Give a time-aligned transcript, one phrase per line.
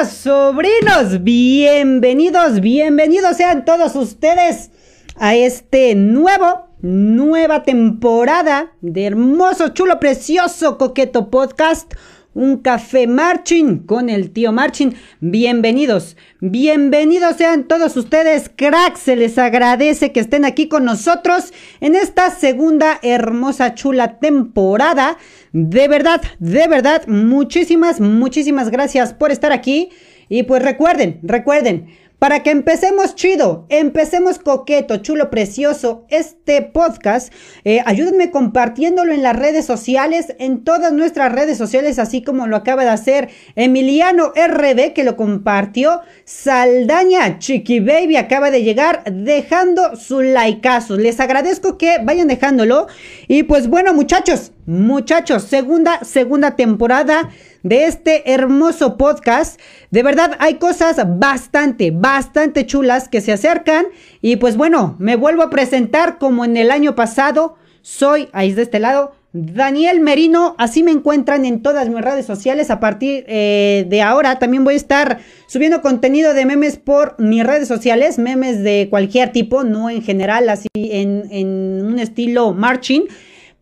[0.00, 1.22] ¿Qué onda, sobrinos?
[1.24, 4.70] Bienvenidos, bienvenidos sean todos ustedes
[5.16, 11.92] a este nuevo, nueva temporada de hermoso, chulo, precioso, coqueto podcast
[12.34, 14.94] un café marching con el tío Marching.
[15.20, 19.00] Bienvenidos, bienvenidos sean todos ustedes, cracks.
[19.00, 25.18] Se les agradece que estén aquí con nosotros en esta segunda hermosa, chula temporada.
[25.52, 29.90] De verdad, de verdad, muchísimas, muchísimas gracias por estar aquí.
[30.28, 31.88] Y pues recuerden, recuerden,
[32.20, 37.32] para que empecemos chido, empecemos coqueto, chulo, precioso, este podcast,
[37.64, 42.56] eh, ayúdenme compartiéndolo en las redes sociales, en todas nuestras redes sociales, así como lo
[42.56, 46.02] acaba de hacer Emiliano RB, que lo compartió.
[46.26, 50.98] Saldaña Chiqui Baby acaba de llegar dejando su likeazo.
[50.98, 52.86] Les agradezco que vayan dejándolo.
[53.28, 57.30] Y pues bueno, muchachos, muchachos, segunda, segunda temporada
[57.62, 59.60] de este hermoso podcast.
[59.90, 63.86] De verdad, hay cosas bastante, bastante chulas que se acercan.
[64.22, 67.56] Y pues bueno, me vuelvo a presentar como en el año pasado.
[67.82, 72.70] Soy, ahí de este lado, Daniel Merino, así me encuentran en todas mis redes sociales.
[72.70, 77.44] A partir eh, de ahora también voy a estar subiendo contenido de memes por mis
[77.44, 83.04] redes sociales, memes de cualquier tipo, no en general, así en, en un estilo marching,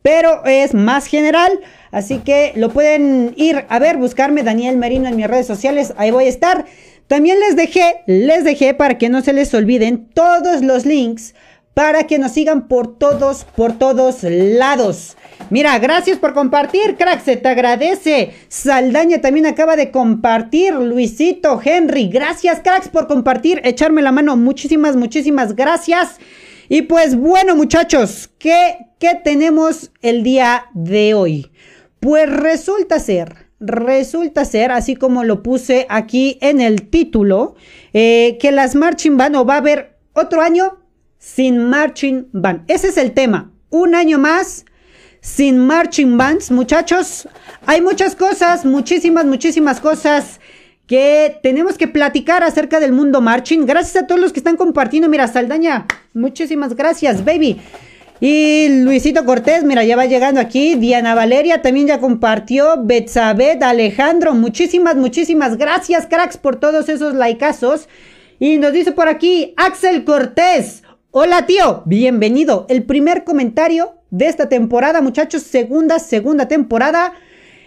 [0.08, 1.60] pero es más general.
[1.90, 6.10] Así que lo pueden ir a ver, buscarme Daniel Merino en mis redes sociales, ahí
[6.10, 6.64] voy a estar.
[7.08, 11.34] También les dejé, les dejé para que no se les olviden todos los links
[11.74, 15.18] para que nos sigan por todos, por todos lados.
[15.50, 18.32] Mira, gracias por compartir, crack, se te agradece.
[18.48, 20.72] Saldaña también acaba de compartir.
[20.72, 24.38] Luisito, Henry, gracias, cracks, por compartir, echarme la mano.
[24.38, 26.18] Muchísimas, muchísimas gracias.
[26.70, 31.50] Y pues bueno, muchachos, ¿qué, qué tenemos el día de hoy?
[32.00, 37.56] Pues resulta ser, resulta ser, así como lo puse aquí en el título,
[37.92, 40.78] eh, que las marching band o va a haber otro año
[41.18, 42.62] sin marching band.
[42.68, 43.50] Ese es el tema.
[43.70, 44.64] Un año más
[45.20, 47.28] sin marching bands, muchachos.
[47.66, 50.40] Hay muchas cosas, muchísimas, muchísimas cosas
[50.86, 53.66] que tenemos que platicar acerca del mundo marching.
[53.66, 55.08] Gracias a todos los que están compartiendo.
[55.08, 57.60] Mira, Saldaña, muchísimas gracias, baby.
[58.20, 60.74] Y Luisito Cortés, mira, ya va llegando aquí.
[60.74, 62.82] Diana Valeria también ya compartió.
[62.82, 67.88] Betsabet, Alejandro, muchísimas, muchísimas gracias, cracks, por todos esos likeazos.
[68.40, 70.82] Y nos dice por aquí, Axel Cortés.
[71.12, 72.66] Hola, tío, bienvenido.
[72.68, 77.12] El primer comentario de esta temporada, muchachos, segunda, segunda temporada,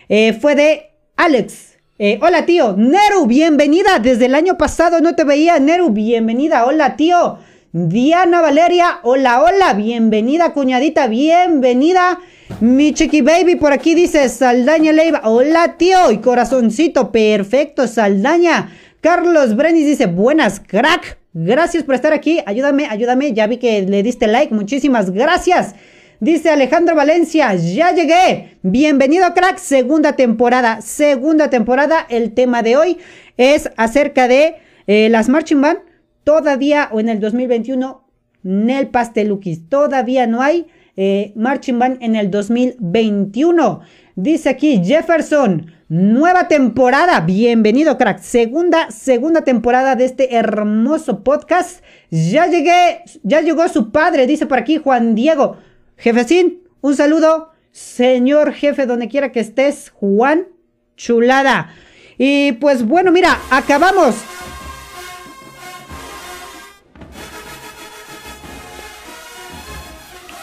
[0.09, 1.78] eh, fue de Alex.
[1.97, 2.75] Eh, hola, tío.
[2.78, 4.00] Neru, bienvenida.
[4.00, 5.59] Desde el año pasado no te veía.
[5.59, 6.66] Neru, bienvenida.
[6.66, 7.37] Hola, tío.
[7.73, 12.20] Diana Valeria, hola, hola, bienvenida cuñadita, bienvenida.
[12.59, 18.73] Mi chiqui baby por aquí dice Saldaña Leiva, hola tío y corazoncito, perfecto, Saldaña.
[19.00, 24.03] Carlos Brenis dice, buenas, crack, gracias por estar aquí, ayúdame, ayúdame, ya vi que le
[24.03, 25.73] diste like, muchísimas gracias.
[26.20, 28.58] Dice Alejandro Valencia, ya llegué.
[28.64, 32.06] Bienvenido crack, segunda temporada, segunda temporada.
[32.09, 32.97] El tema de hoy
[33.38, 34.58] es acerca de
[34.88, 35.79] eh, las marching band
[36.23, 38.03] todavía o en el 2021
[38.44, 43.82] Nel Pastelukis, todavía no hay eh, Marching Band en el 2021.
[44.16, 48.22] Dice aquí Jefferson, Nueva temporada, bienvenido crack.
[48.22, 51.84] Segunda, segunda temporada de este hermoso podcast.
[52.09, 55.58] Ya llegué, ya llegó su padre, dice por aquí Juan Diego.
[55.97, 57.52] Jefecín, un saludo.
[57.73, 60.47] Señor jefe, donde quiera que estés, Juan
[60.96, 61.73] Chulada.
[62.18, 64.16] Y pues bueno, mira, acabamos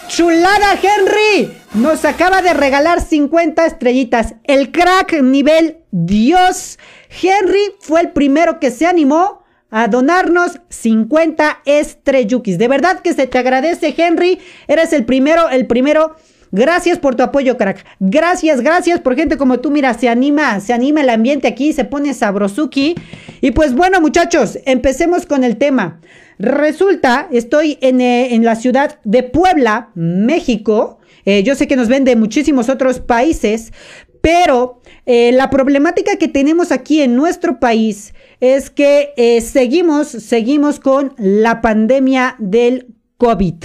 [0.09, 4.35] Chulada Henry nos acaba de regalar 50 estrellitas.
[4.45, 6.79] El crack nivel Dios.
[7.23, 12.57] Henry fue el primero que se animó a donarnos 50 estrellukis.
[12.57, 14.39] De verdad que se te agradece, Henry.
[14.67, 16.17] Eres el primero, el primero.
[16.51, 17.85] Gracias por tu apoyo, crack.
[18.01, 19.71] Gracias, gracias por gente como tú.
[19.71, 22.95] Mira, se anima, se anima el ambiente aquí, se pone sabrosuki.
[23.43, 26.01] Y pues bueno, muchachos, empecemos con el tema.
[26.39, 30.99] Resulta, estoy en, eh, la ciudad de Puebla, México.
[31.25, 33.73] Eh, yo sé que nos ven de muchísimos otros países,
[34.21, 41.15] pero eh, la problemática que tenemos aquí en nuestro país es que seguimos, seguimos con
[41.19, 43.65] la pandemia del COVID.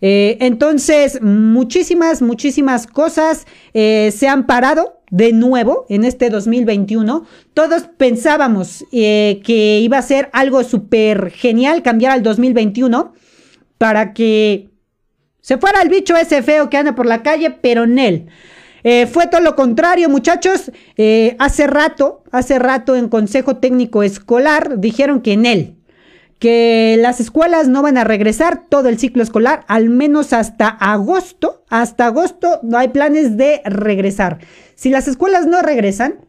[0.00, 7.26] entonces, muchísimas, muchísimas cosas se han parado de nuevo en este 2021.
[7.54, 13.12] Todos pensábamos eh, que iba a ser algo súper genial cambiar al 2021
[13.78, 14.70] para que
[15.40, 18.26] se fuera el bicho ese feo que anda por la calle, pero en él.
[18.82, 20.70] Eh, fue todo lo contrario, muchachos.
[20.96, 25.79] Eh, hace rato, hace rato en Consejo Técnico Escolar dijeron que en él
[26.40, 31.64] que las escuelas no van a regresar todo el ciclo escolar, al menos hasta agosto.
[31.68, 34.38] Hasta agosto no hay planes de regresar.
[34.74, 36.24] Si las escuelas no regresan,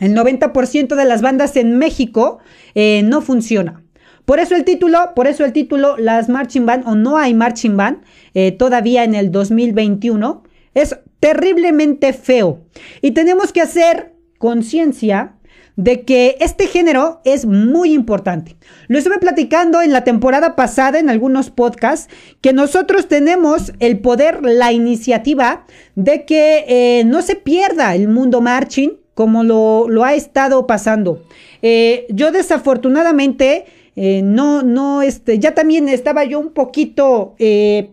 [0.00, 2.38] el 90% de las bandas en México
[2.74, 3.84] eh, no funciona.
[4.24, 7.76] Por eso el título, por eso el título, las marching band o no hay marching
[7.76, 7.98] band
[8.32, 10.42] eh, todavía en el 2021
[10.72, 12.62] es terriblemente feo.
[13.02, 15.34] Y tenemos que hacer conciencia
[15.78, 18.56] de que este género es muy importante.
[18.88, 24.40] Lo estuve platicando en la temporada pasada en algunos podcasts, que nosotros tenemos el poder,
[24.42, 25.64] la iniciativa
[25.94, 31.22] de que eh, no se pierda el mundo marching como lo, ha estado pasando.
[31.62, 33.64] Eh, yo desafortunadamente...
[34.00, 37.34] Eh, no, no, este, ya también estaba yo un poquito,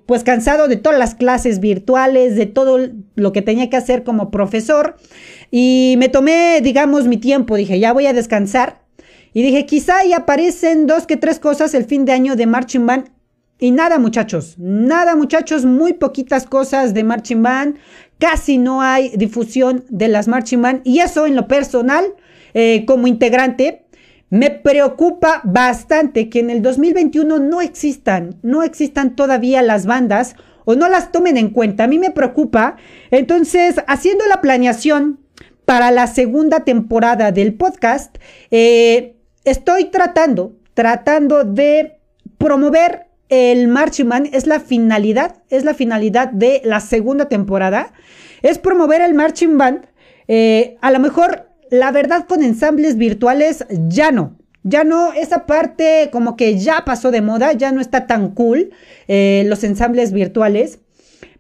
[0.06, 2.78] pues cansado de todas las clases virtuales, de todo
[3.16, 4.98] lo que tenía que hacer como profesor.
[5.58, 7.56] Y me tomé, digamos, mi tiempo.
[7.56, 8.82] Dije, ya voy a descansar.
[9.32, 12.86] Y dije, quizá ahí aparecen dos que tres cosas el fin de año de Marching
[12.86, 13.06] Band.
[13.58, 14.56] Y nada, muchachos.
[14.58, 15.64] Nada, muchachos.
[15.64, 17.78] Muy poquitas cosas de Marching Band.
[18.20, 20.82] Casi no hay difusión de las Marching Band.
[20.84, 22.04] Y eso en lo personal,
[22.54, 23.86] eh, como integrante,
[24.30, 30.36] me preocupa bastante que en el 2021 no existan, no existan todavía las bandas
[30.66, 31.86] o no las tomen en cuenta.
[31.86, 32.76] A mí me preocupa.
[33.10, 35.22] Entonces, haciendo la planeación
[35.66, 38.18] para la segunda temporada del podcast,
[38.52, 41.98] eh, estoy tratando, tratando de
[42.38, 47.92] promover el Marching Band, es la finalidad, es la finalidad de la segunda temporada,
[48.44, 49.88] es promover el Marching Band,
[50.28, 56.10] eh, a lo mejor, la verdad, con ensambles virtuales ya no, ya no, esa parte
[56.12, 58.72] como que ya pasó de moda, ya no está tan cool
[59.08, 60.80] eh, los ensambles virtuales,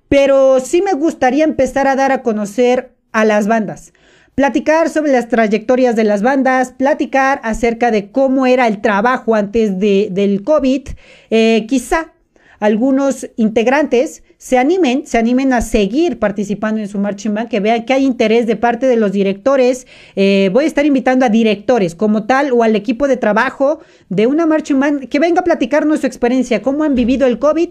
[0.09, 3.93] pero sí me gustaría empezar a dar a conocer a las bandas
[4.35, 9.79] platicar sobre las trayectorias de las bandas, platicar acerca de cómo era el trabajo antes
[9.79, 10.89] de, del COVID.
[11.29, 12.11] Eh, quizá
[12.59, 17.85] algunos integrantes se animen, se animen a seguir participando en su marching band, que vean
[17.85, 19.87] que hay interés de parte de los directores.
[20.15, 24.27] Eh, voy a estar invitando a directores como tal o al equipo de trabajo de
[24.27, 27.69] una marching band que venga a platicarnos su experiencia, cómo han vivido el COVID,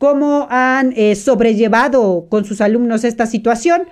[0.00, 3.82] cómo han eh, sobrellevado con sus alumnos esta situación.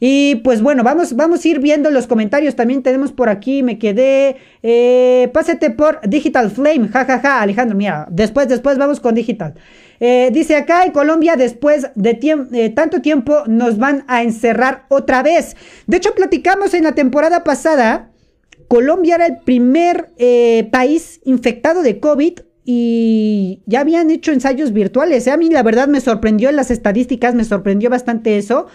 [0.00, 2.56] Y pues bueno, vamos, vamos a ir viendo los comentarios.
[2.56, 4.36] También tenemos por aquí, me quedé.
[4.62, 9.56] Eh, pásate por Digital Flame, jajaja, ja, ja, Alejandro, mira, después, después vamos con Digital.
[10.00, 15.54] Eh, dice acá en Colombia, después de tanto tiempo, nos van a encerrar otra vez.
[15.86, 18.10] De hecho, platicamos en la temporada pasada.
[18.68, 20.12] Colombia era el primer
[20.70, 22.38] país infectado de COVID
[22.70, 25.26] y ya habían hecho ensayos virtuales.
[25.26, 28.66] A mí la verdad me sorprendió en las estadísticas, me sorprendió bastante eso.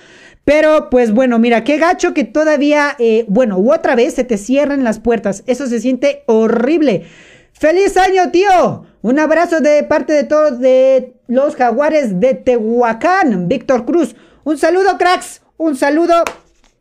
[0.43, 4.39] Pero pues bueno, mira, qué gacho que todavía, eh, bueno, u otra vez se te
[4.39, 5.43] cierran las puertas.
[5.45, 7.05] Eso se siente horrible.
[7.51, 8.83] ¡Feliz año, tío!
[9.03, 14.15] Un abrazo de parte de todos de los jaguares de Tehuacán, Víctor Cruz.
[14.43, 15.43] Un saludo, cracks.
[15.57, 16.23] Un saludo.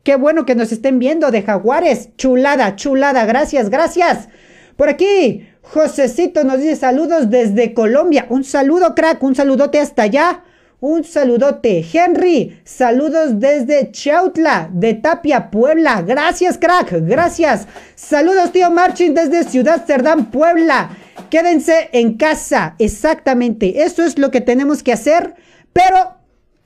[0.01, 2.09] Qué bueno que nos estén viendo de jaguares.
[2.17, 3.23] Chulada, chulada.
[3.27, 4.29] Gracias, gracias.
[4.75, 8.27] Por aquí, Josecito nos dice saludos desde Colombia.
[8.29, 9.23] Un saludo, crack.
[9.23, 10.43] Un saludote hasta allá.
[10.81, 11.83] Un saludote.
[11.93, 16.01] Henry, saludos desde Chautla, de Tapia, Puebla.
[16.01, 16.91] Gracias, crack.
[17.07, 17.67] Gracias.
[17.95, 20.89] Saludos, tío Marching, desde Ciudad Cerdán, Puebla.
[21.29, 22.75] Quédense en casa.
[22.79, 23.83] Exactamente.
[23.83, 25.35] Eso es lo que tenemos que hacer.
[25.71, 26.17] Pero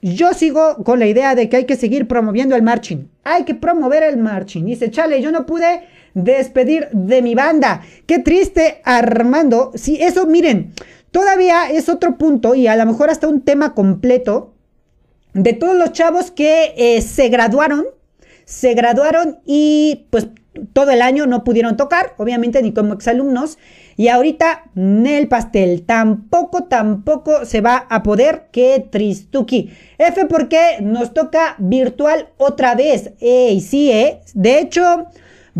[0.02, 3.10] yo sigo con la idea de que hay que seguir promoviendo el marching.
[3.24, 4.66] Hay que promover el marching.
[4.66, 5.84] Dice, chale, yo no pude
[6.18, 7.82] despedir de mi banda.
[8.06, 9.72] Qué triste, Armando.
[9.76, 10.74] Sí, eso, miren,
[11.12, 14.54] todavía es otro punto y a lo mejor hasta un tema completo
[15.34, 17.86] de todos los chavos que eh, se graduaron,
[18.46, 20.30] se graduaron y pues
[20.74, 23.60] todo el año no pudieron tocar, obviamente ni como exalumnos.
[23.96, 28.48] Y ahorita Nel Pastel tampoco, tampoco se va a poder.
[28.52, 29.72] Qué tristuki.
[29.98, 33.12] F porque nos toca virtual otra vez.
[33.20, 34.22] Ey, sí, eh.
[34.34, 35.08] De hecho,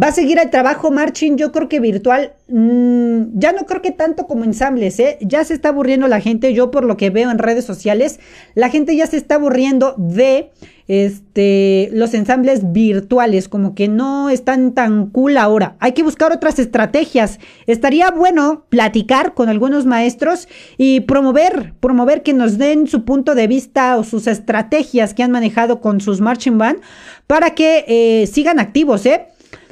[0.02, 2.34] Va a seguir el trabajo marching, yo creo que virtual.
[2.50, 5.18] Mm, ya no creo que tanto como ensambles, ¿eh?
[5.22, 8.20] Ya se está aburriendo la gente, yo por lo que veo en redes sociales,
[8.54, 10.52] la gente ya se está aburriendo de
[10.88, 15.76] este, los ensambles virtuales, como que no están tan cool ahora.
[15.80, 17.40] Hay que buscar otras estrategias.
[17.66, 23.48] Estaría bueno platicar con algunos maestros y promover, promover que nos den su punto de
[23.48, 26.82] vista o sus estrategias que han manejado con sus marching band
[27.26, 29.26] para que eh, sigan activos, ¿eh?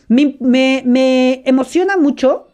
[0.08, 2.48] Me, emociona mucho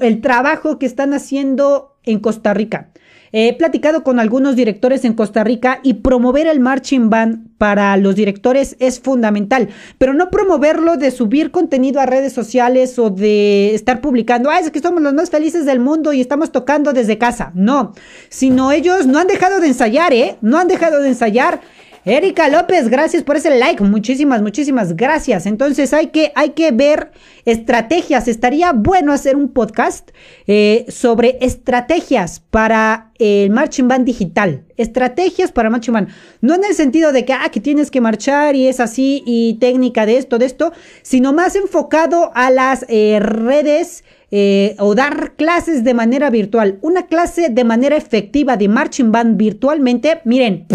[0.00, 2.90] el trabajo que están haciendo en Costa Rica.
[3.34, 8.14] He platicado con algunos directores en Costa Rica y promover el marching band para los
[8.14, 14.02] directores es fundamental, pero no promoverlo de subir contenido a redes sociales o de estar
[14.02, 17.52] publicando, ah, es que somos los más felices del mundo y estamos tocando desde casa.
[17.54, 17.94] No,
[18.28, 20.36] sino ellos no han dejado de ensayar, ¿eh?
[20.42, 21.62] No han dejado de ensayar
[22.04, 23.80] Erika López, gracias por ese like.
[23.80, 25.46] Muchísimas, muchísimas gracias.
[25.46, 27.12] Entonces hay que, hay que ver
[27.44, 28.26] estrategias.
[28.26, 30.10] Estaría bueno hacer un podcast
[30.48, 34.64] eh, sobre estrategias para el marching band digital.
[34.76, 36.08] Estrategias para marching band.
[36.40, 39.58] No en el sentido de que, ah, que tienes que marchar y es así y
[39.60, 44.02] técnica de esto, de esto, sino más enfocado a las eh, redes.
[44.34, 46.78] Eh, o dar clases de manera virtual.
[46.80, 50.66] Una clase de manera efectiva de marching band virtualmente, miren,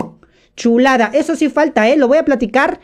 [0.57, 1.11] chulada.
[1.13, 1.95] Eso sí falta, ¿eh?
[1.95, 2.81] Lo voy a platicar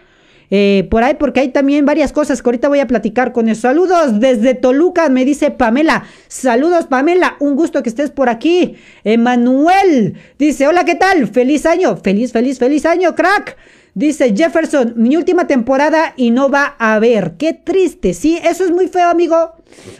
[0.55, 3.61] eh, por ahí porque hay también varias cosas que ahorita voy a platicar con eso.
[3.61, 6.05] Saludos desde Toluca, me dice Pamela.
[6.27, 7.35] Saludos, Pamela.
[7.39, 8.75] Un gusto que estés por aquí.
[9.03, 11.27] Emanuel dice, hola, ¿qué tal?
[11.27, 11.97] Feliz año.
[11.97, 13.57] Feliz, feliz, feliz año, crack.
[13.95, 17.33] Dice Jefferson, mi última temporada y no va a haber.
[17.37, 18.13] Qué triste.
[18.13, 19.53] Sí, eso es muy feo, amigo.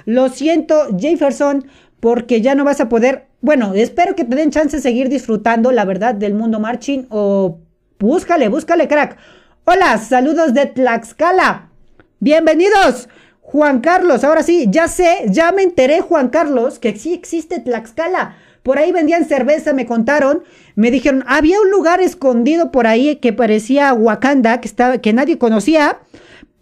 [0.05, 1.67] Lo siento, Jefferson,
[2.03, 3.27] porque ya no vas a poder.
[3.39, 7.59] Bueno, espero que te den chance de seguir disfrutando, la verdad, del mundo marching o
[7.97, 9.15] Búscale, búscale, crack.
[9.63, 11.69] Hola, saludos de Tlaxcala.
[12.19, 13.07] Bienvenidos.
[13.39, 18.35] Juan Carlos, ahora sí, ya sé, ya me enteré, Juan Carlos, que sí existe Tlaxcala.
[18.63, 20.43] Por ahí vendían cerveza, me contaron.
[20.75, 25.37] Me dijeron, había un lugar escondido por ahí que parecía Wakanda, que, estaba, que nadie
[25.37, 25.99] conocía.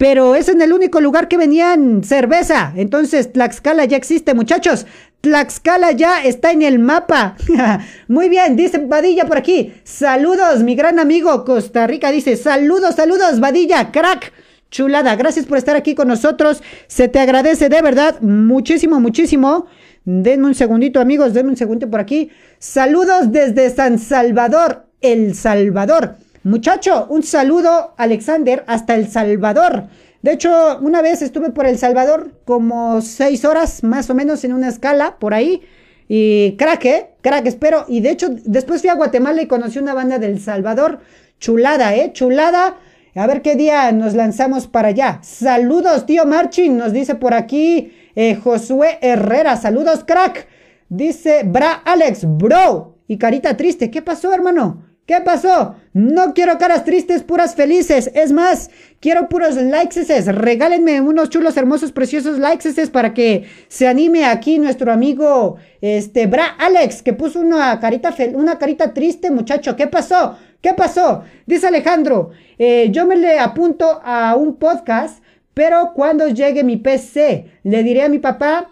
[0.02, 2.74] Pero es en el único lugar que vendían cerveza.
[2.76, 4.88] Entonces, Tlaxcala ya existe, muchachos.
[5.22, 7.36] Tlaxcala ya está en el mapa.
[8.08, 9.76] Muy bien, dice Vadilla por aquí.
[9.84, 14.34] Saludos, mi gran amigo Costa Rica dice, saludos, saludos, Vadilla, crack.
[14.72, 16.64] Chulada, gracias por estar aquí con nosotros.
[16.88, 19.68] Se te agradece de verdad muchísimo, muchísimo.
[20.04, 22.32] Denme un segundito, amigos, denme un segundito por aquí.
[22.58, 26.16] Saludos desde San Salvador, El Salvador.
[26.44, 29.86] Muchacho, un saludo, Alexander, hasta El Salvador.
[30.24, 34.54] De hecho, una vez estuve por El Salvador como seis horas más o menos en
[34.54, 35.62] una escala por ahí.
[36.08, 37.10] Y crack, ¿eh?
[37.22, 37.86] Crack, espero.
[37.88, 41.00] Y de hecho, después fui a Guatemala y conocí una banda del Salvador.
[41.40, 42.12] Chulada, ¿eh?
[42.12, 42.76] Chulada.
[43.14, 45.20] A ver qué día nos lanzamos para allá.
[45.22, 49.58] Saludos, tío Marchin, nos dice por aquí eh, Josué Herrera.
[49.58, 50.48] Saludos, crack.
[50.90, 52.98] Dice Bra Alex, bro.
[53.08, 53.92] Y carita triste.
[53.92, 54.91] ¿Qué pasó, hermano?
[55.06, 55.76] ¿Qué pasó?
[55.94, 58.12] No quiero caras tristes, puras felices.
[58.14, 60.04] Es más, quiero puros likes.
[60.32, 66.56] Regálenme unos chulos, hermosos, preciosos likes para que se anime aquí nuestro amigo este Bra
[66.58, 69.76] Alex, que puso una carita, una carita triste, muchacho.
[69.76, 70.38] ¿Qué pasó?
[70.62, 71.24] ¿Qué pasó?
[71.48, 72.30] Dice Alejandro,
[72.60, 75.22] eh, yo me le apunto a un podcast,
[75.56, 78.70] pero cuando llegue mi PC, le diré a mi papá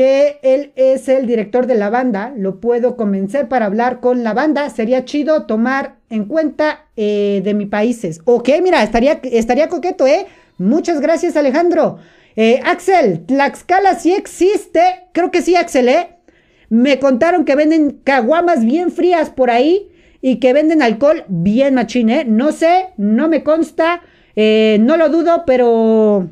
[0.00, 4.32] que él es el director de la banda, lo puedo convencer para hablar con la
[4.32, 8.22] banda, sería chido tomar en cuenta eh, de mis países.
[8.24, 10.24] Ok, mira, estaría, estaría coqueto, ¿eh?
[10.56, 11.98] Muchas gracias Alejandro.
[12.34, 14.80] Eh, Axel, Tlaxcala sí existe,
[15.12, 16.16] creo que sí Axel, ¿eh?
[16.70, 19.90] Me contaron que venden caguamas bien frías por ahí
[20.22, 22.24] y que venden alcohol bien machín, ¿eh?
[22.24, 24.00] No sé, no me consta,
[24.34, 26.26] eh, no lo dudo, pero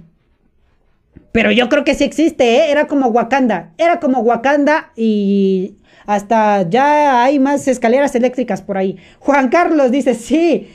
[1.33, 2.71] Pero yo creo que sí existe, ¿eh?
[2.71, 3.73] Era como Wakanda.
[3.79, 8.97] Era como Wakanda y hasta ya hay más escaleras eléctricas por ahí.
[9.19, 10.69] Juan Carlos dice, sí.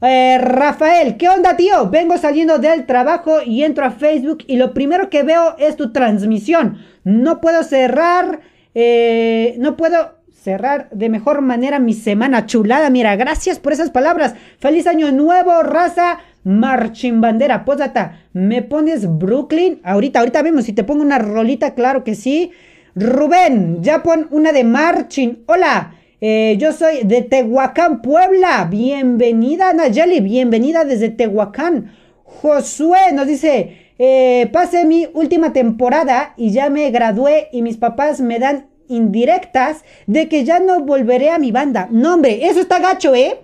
[0.00, 1.90] Eh, Rafael, ¿qué onda, tío?
[1.90, 5.92] Vengo saliendo del trabajo y entro a Facebook y lo primero que veo es tu
[5.92, 6.78] transmisión.
[7.04, 8.40] No puedo cerrar,
[8.74, 12.90] eh, no puedo cerrar de mejor manera mi semana chulada.
[12.90, 14.34] Mira, gracias por esas palabras.
[14.58, 16.20] Feliz año nuevo, raza.
[16.48, 18.22] Marching bandera, pósata.
[18.32, 19.80] ¿Me pones Brooklyn?
[19.84, 22.52] Ahorita, ahorita vemos si te pongo una rolita, claro que sí.
[22.94, 25.44] Rubén, ya pon una de Marching.
[25.44, 25.94] Hola.
[26.22, 28.66] Eh, yo soy de Tehuacán, Puebla.
[28.70, 30.20] Bienvenida, Nayeli.
[30.20, 31.92] Bienvenida desde Tehuacán.
[32.24, 38.22] Josué nos dice, eh, pasé mi última temporada y ya me gradué y mis papás
[38.22, 41.88] me dan indirectas de que ya no volveré a mi banda.
[41.90, 43.40] No, hombre, eso está gacho, ¿eh?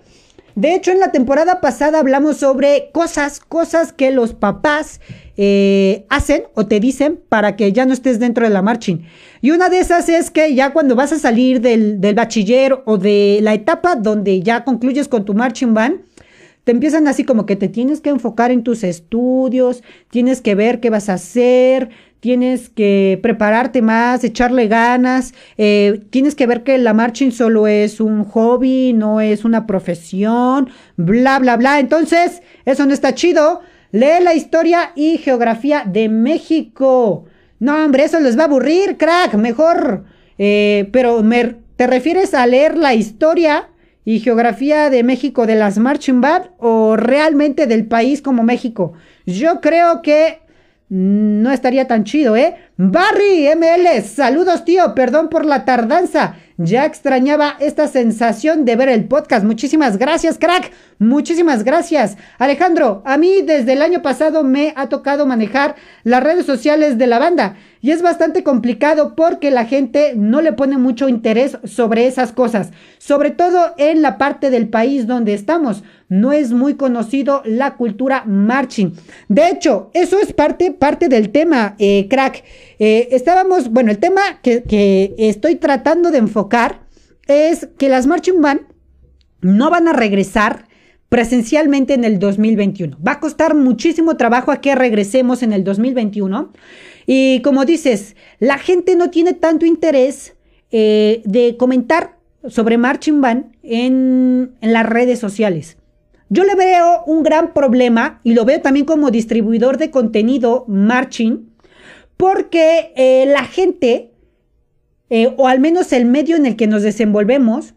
[0.55, 5.01] De hecho, en la temporada pasada hablamos sobre cosas, cosas que los papás
[5.35, 9.05] eh, hacen o te dicen para que ya no estés dentro de la marching.
[9.41, 12.97] Y una de esas es que ya cuando vas a salir del, del bachiller o
[12.97, 15.99] de la etapa donde ya concluyes con tu marching band,
[16.65, 20.79] te empiezan así como que te tienes que enfocar en tus estudios, tienes que ver
[20.79, 26.79] qué vas a hacer, tienes que prepararte más, echarle ganas, eh, tienes que ver que
[26.79, 31.79] la marching solo es un hobby, no es una profesión, bla, bla, bla.
[31.79, 33.61] Entonces, eso no está chido.
[33.91, 37.25] Lee la historia y geografía de México.
[37.59, 40.05] No, hombre, eso les va a aburrir, crack, mejor.
[40.39, 43.69] Eh, pero me, ¿te refieres a leer la historia
[44.05, 48.93] y geografía de México de las marching band o realmente del país como México?
[49.25, 50.39] Yo creo que
[50.89, 52.55] no estaría tan chido, ¿eh?
[52.77, 56.35] Barry ML, saludos tío, perdón por la tardanza.
[56.57, 59.45] Ya extrañaba esta sensación de ver el podcast.
[59.45, 60.71] Muchísimas gracias, crack.
[60.99, 62.15] Muchísimas gracias.
[62.37, 67.07] Alejandro, a mí desde el año pasado me ha tocado manejar las redes sociales de
[67.07, 72.07] la banda y es bastante complicado porque la gente no le pone mucho interés sobre
[72.07, 75.83] esas cosas, sobre todo en la parte del país donde estamos.
[76.07, 78.93] No es muy conocido la cultura marching.
[79.27, 82.43] De hecho, eso es parte, parte del tema, eh, crack.
[82.79, 86.81] Eh, estábamos, bueno, el tema que, estoy tratando de enfocar
[87.27, 88.61] es que las marching band
[89.41, 90.67] no van a regresar
[91.09, 92.97] presencialmente en el 2021.
[93.05, 96.51] Va a costar muchísimo trabajo a que regresemos en el 2021.
[97.05, 100.35] Y como dices, la gente no tiene tanto interés
[100.71, 102.17] eh, de comentar
[102.49, 105.77] sobre Marching Band en, las redes sociales.
[106.29, 111.51] Yo le veo un gran problema y lo veo también como distribuidor de contenido Marching,
[112.17, 114.11] porque eh, la gente,
[115.09, 117.73] eh, o al menos el medio en el que nos desenvolvemos,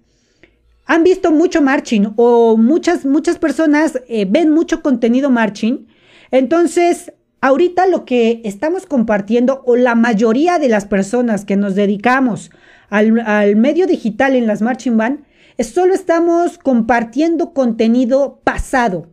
[0.87, 5.87] han visto mucho marching o muchas, muchas personas ven mucho contenido marching.
[6.31, 12.51] Entonces, Ahorita lo que estamos compartiendo o la mayoría de las personas que nos dedicamos
[12.91, 15.25] al, medio digital en las Marching Band,
[15.57, 19.07] es solo estamos compartiendo contenido pasado.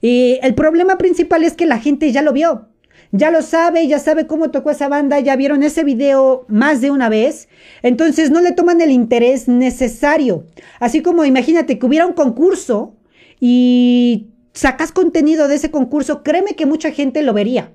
[0.00, 2.68] Y el problema principal es que la gente ya lo vio,
[3.12, 6.90] ya lo sabe, ya sabe cómo tocó esa banda, ya vieron ese video más de
[6.90, 7.48] una vez,
[7.82, 10.44] entonces no le toman el interés necesario.
[10.80, 12.94] Así como imagínate que hubiera un concurso
[13.40, 17.72] y sacas contenido de ese concurso, créeme que mucha gente lo vería.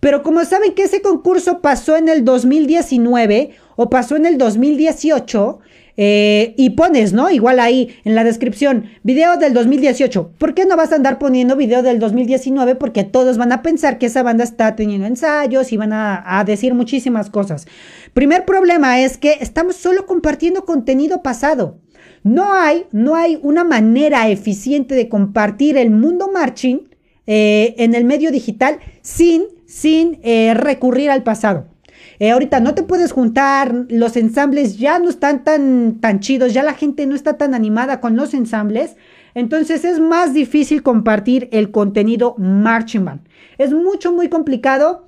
[0.00, 5.58] Pero como saben que ese concurso pasó en el 2019 o pasó en el 2018,
[6.02, 7.30] eh, y pones, ¿no?
[7.30, 10.32] Igual ahí en la descripción, video del 2018.
[10.38, 12.74] ¿Por qué no vas a andar poniendo video del 2019?
[12.76, 16.72] Porque todos van a pensar que esa banda está teniendo ensayos y van a, decir
[16.72, 17.66] muchísimas cosas.
[18.14, 21.76] Primer problema es que estamos solo compartiendo contenido pasado.
[22.22, 26.88] No hay, no hay una manera eficiente de compartir el mundo marching
[27.26, 31.69] eh, en el medio digital sin, sin eh, recurrir al pasado.
[32.20, 36.62] Eh, ahorita no te puedes juntar, los ensambles ya no están tan, tan chidos, ya
[36.62, 38.96] la gente no está tan animada con los ensambles.
[39.34, 43.20] Entonces es más difícil compartir el contenido Marching Band.
[43.58, 45.06] Es mucho, muy complicado.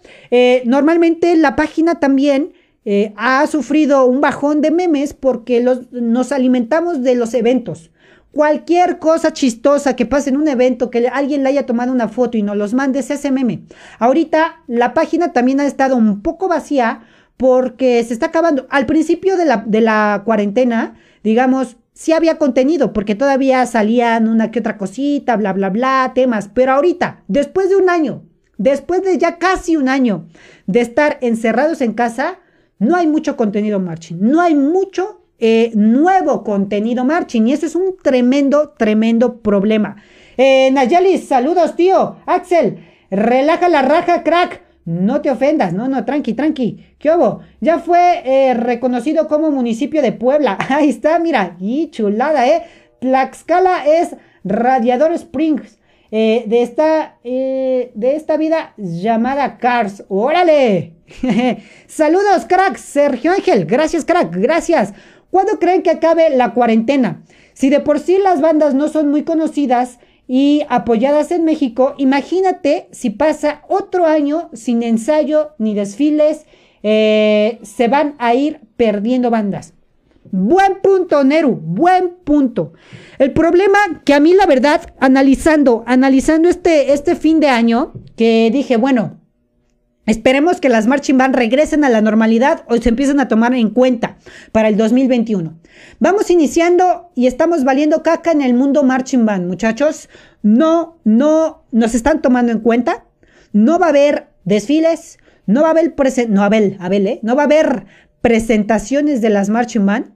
[0.65, 2.53] normalmente la página también
[2.85, 7.91] eh, ha sufrido un bajón de memes porque nos alimentamos de los eventos.
[8.33, 12.39] Cualquier cosa chistosa que pase en un evento, que alguien le haya tomado una foto
[12.39, 13.65] y nos los mande, ese meme.
[13.99, 17.03] Ahorita la página también ha estado un poco vacía
[17.37, 18.67] porque se está acabando.
[18.71, 24.51] Al principio de la, de la cuarentena, digamos, sí había contenido porque todavía salían una
[24.51, 26.49] que otra cosita, bla, bla, bla, temas.
[26.53, 28.23] Pero ahorita, después de un año,
[28.57, 30.27] después de ya casi un año
[30.67, 32.39] de estar encerrados en casa,
[32.79, 37.75] no hay mucho contenido marching, no hay mucho eh, nuevo contenido marching y ese es
[37.75, 39.97] un tremendo, tremendo problema.
[40.37, 40.73] Eh,
[41.27, 42.17] saludos tío.
[42.27, 42.79] Axel,
[43.11, 44.63] relaja la raja, crack.
[44.85, 46.87] No te ofendas, no, no, tranqui, tranqui.
[46.99, 47.41] ¿Qué hubo?
[47.61, 50.59] Ya fue eh, reconocido como municipio de Puebla.
[50.69, 52.63] Ahí está, mira, y chulada, ¿eh?
[53.01, 55.79] Tlaxcala es Radiador Springs.
[56.15, 60.05] Eh, de, esta, eh, de esta vida llamada Cars.
[60.09, 60.93] ¡Órale!
[61.89, 62.77] Saludos, crack.
[62.77, 63.65] Sergio Ángel.
[63.65, 64.31] Gracias, crack.
[64.37, 64.93] Gracias.
[65.33, 67.23] ¿Cuándo creen que acabe la cuarentena?
[67.55, 72.87] Si de por sí las bandas no son muy conocidas y apoyadas en México, imagínate
[72.91, 76.45] si pasa otro año sin ensayo ni desfiles,
[76.83, 79.73] eh, se van a ir perdiendo bandas.
[80.31, 82.75] Buen punto, Neru, buen punto.
[83.19, 88.51] El problema que a mí la verdad, analizando, analizando este, este fin de año, que
[88.53, 89.22] dije, bueno,
[90.05, 93.71] Esperemos que las marching band regresen a la normalidad o se empiecen a tomar en
[93.71, 94.17] cuenta
[94.51, 95.55] para el 2021.
[96.01, 100.09] Vamos iniciando y estamos valiendo caca en el mundo marching band, muchachos.
[100.43, 103.05] No, no nos están tomando en cuenta.
[103.53, 105.95] No va a haber desfiles, no va a haber
[106.29, 107.21] no, Abel, Abel, ¿eh?
[107.23, 107.87] no va a haber
[108.21, 110.13] presentaciones de las marching band.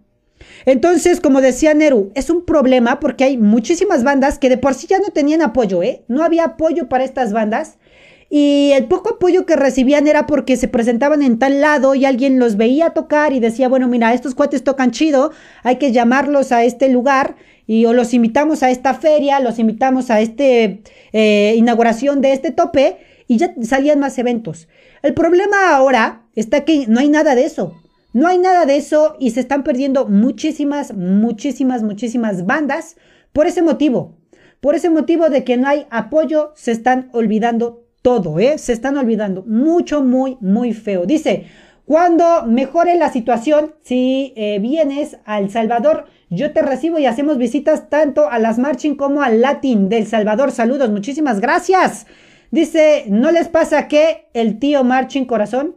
[0.65, 4.89] Entonces, como decía Neru, es un problema porque hay muchísimas bandas que de por sí
[4.89, 6.05] ya no tenían apoyo, ¿eh?
[6.09, 7.79] No había apoyo para estas bandas
[8.29, 12.39] y el poco apoyo que recibían era porque se presentaban en tal lado y alguien
[12.39, 15.31] los veía tocar y decía, bueno, mira, estos cuates tocan chido,
[15.63, 17.37] hay que llamarlos a este lugar
[17.67, 22.51] y o los invitamos a esta feria, los invitamos a esta eh, inauguración de este
[22.51, 24.69] tope y ya salían más eventos.
[25.03, 27.81] El problema ahora está que no hay nada de eso.
[28.13, 32.97] No hay nada de eso y se están perdiendo muchísimas, muchísimas, muchísimas bandas
[33.33, 34.17] por ese motivo.
[34.61, 38.57] Por ese motivo de que no hay apoyo, se están olvidando todo, ¿eh?
[38.57, 39.43] Se están olvidando.
[39.49, 41.07] Mucho, muy, muy feo.
[41.07, 41.47] Dice,
[41.85, 47.37] cuando mejore la situación, si eh, vienes a El Salvador, yo te recibo y hacemos
[47.37, 50.53] visitas tanto a las Marching como al Latin del Salvador.
[50.53, 52.07] Saludos, muchísimas gracias.
[52.53, 55.75] Dice, ¿no les pasa que el tío Marching Corazón?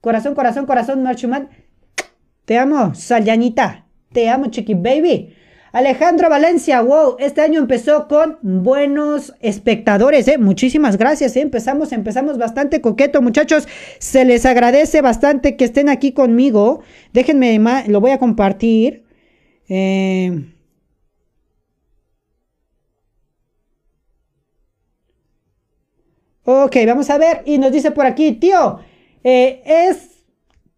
[0.00, 1.48] Corazón, corazón, corazón, Marching Man.
[2.44, 3.86] Te amo, Salyanita.
[4.12, 5.34] Te amo, Chiqui Baby.
[5.76, 10.38] Alejandro Valencia, wow, este año empezó con buenos espectadores, ¿eh?
[10.38, 11.42] Muchísimas gracias, ¿eh?
[11.42, 13.68] Empezamos, empezamos bastante coqueto, muchachos.
[13.98, 16.80] Se les agradece bastante que estén aquí conmigo.
[17.12, 19.04] Déjenme, lo voy a compartir.
[19.68, 20.46] Eh...
[26.44, 27.42] Ok, vamos a ver.
[27.44, 28.78] Y nos dice por aquí, tío,
[29.24, 30.24] eh, es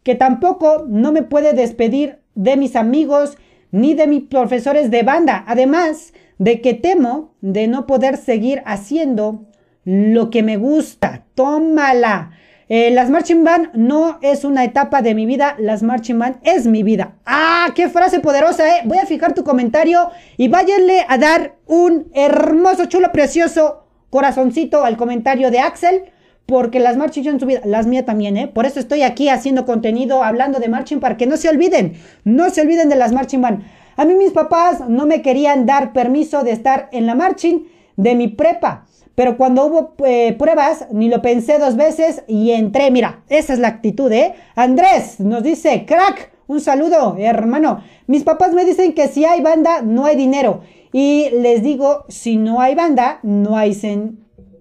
[0.02, 3.38] que tampoco no me puede despedir de mis amigos
[3.70, 5.44] ni de mis profesores de banda.
[5.46, 9.46] Además de que temo de no poder seguir haciendo
[9.84, 11.24] lo que me gusta.
[11.34, 12.32] Tómala.
[12.68, 16.66] Eh, las marching band no es una etapa de mi vida, las marching band es
[16.66, 17.14] mi vida.
[17.24, 17.68] ¡Ah!
[17.74, 18.82] ¡Qué frase poderosa, eh!
[18.84, 24.98] Voy a fijar tu comentario y váyanle a dar un hermoso, chulo, precioso corazoncito al
[24.98, 26.12] comentario de Axel
[26.48, 28.48] porque las marching yo en su vida, las mías también, ¿eh?
[28.48, 32.48] Por eso estoy aquí haciendo contenido, hablando de marching, para que no se olviden, no
[32.48, 33.64] se olviden de las marching band.
[33.98, 37.64] A mí mis papás no me querían dar permiso de estar en la marching
[37.98, 42.90] de mi prepa, pero cuando hubo eh, pruebas, ni lo pensé dos veces y entré,
[42.90, 44.32] mira, esa es la actitud, ¿eh?
[44.54, 47.82] Andrés nos dice, crack, un saludo, hermano.
[48.06, 50.62] Mis papás me dicen que si hay banda, no hay dinero.
[50.94, 53.74] Y les digo, si no hay banda, no hay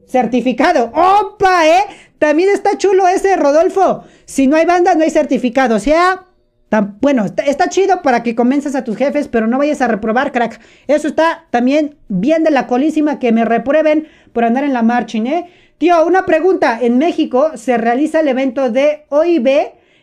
[0.08, 0.92] certificado.
[0.94, 1.84] ¡Opa, eh!
[2.20, 4.04] También está chulo ese, Rodolfo.
[4.26, 5.76] Si no hay banda, no hay certificado.
[5.76, 6.26] O sea,
[6.70, 10.32] tan, bueno, está, chido para que convenzas a tus jefes, pero no vayas a reprobar,
[10.32, 10.60] crack.
[10.88, 15.28] Eso está también bien de la colísima que me reprueben por andar en la marching,
[15.28, 15.50] ¿eh?
[15.78, 16.80] Tío, una pregunta.
[16.82, 19.48] En México se realiza el evento de OIB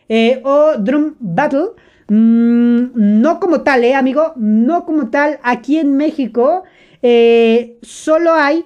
[0.07, 1.71] eh, o Drum Battle.
[2.07, 4.33] Mm, no como tal, ¿eh, amigo?
[4.37, 5.39] No como tal.
[5.43, 6.63] Aquí en México
[7.01, 8.65] eh, solo hay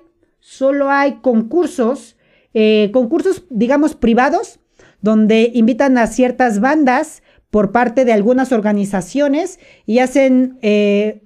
[0.49, 2.17] solo hay concursos,
[2.55, 4.59] eh, concursos, digamos, privados,
[4.99, 11.21] donde invitan a ciertas bandas por parte de algunas organizaciones y hacen, eh,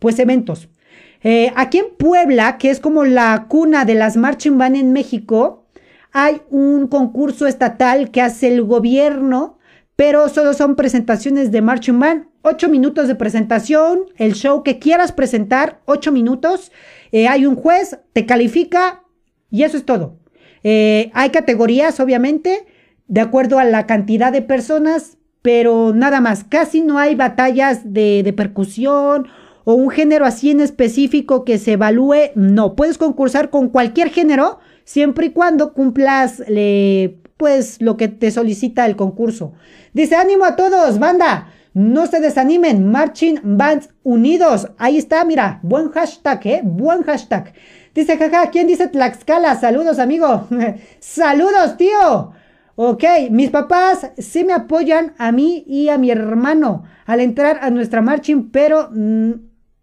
[0.00, 0.68] pues, eventos.
[1.22, 5.64] Eh, aquí en Puebla, que es como la cuna de las marching band en México,
[6.10, 9.58] hay un concurso estatal que hace el gobierno,
[9.94, 12.26] pero solo son presentaciones de marching band.
[12.50, 16.72] Ocho minutos de presentación, el show que quieras presentar, ocho minutos.
[17.12, 19.02] Eh, hay un juez, te califica
[19.50, 20.16] y eso es todo.
[20.64, 22.64] Eh, hay categorías, obviamente,
[23.06, 26.42] de acuerdo a la cantidad de personas, pero nada más.
[26.42, 29.28] Casi no hay batallas de, de percusión
[29.64, 32.30] o un género así en específico que se evalúe.
[32.34, 36.42] No, puedes concursar con cualquier género siempre y cuando cumplas
[37.36, 39.52] pues lo que te solicita el concurso.
[39.92, 41.52] Dice ánimo a todos, banda.
[41.78, 44.68] No se desanimen, Marching Bands Unidos.
[44.78, 46.60] Ahí está, mira, buen hashtag, ¿eh?
[46.64, 47.52] Buen hashtag.
[47.94, 49.54] Dice, jaja, ¿quién dice Tlaxcala?
[49.54, 50.48] Saludos, amigo.
[50.98, 52.32] Saludos, tío.
[52.74, 57.70] Ok, mis papás sí me apoyan a mí y a mi hermano al entrar a
[57.70, 59.30] nuestra marching, pero mm,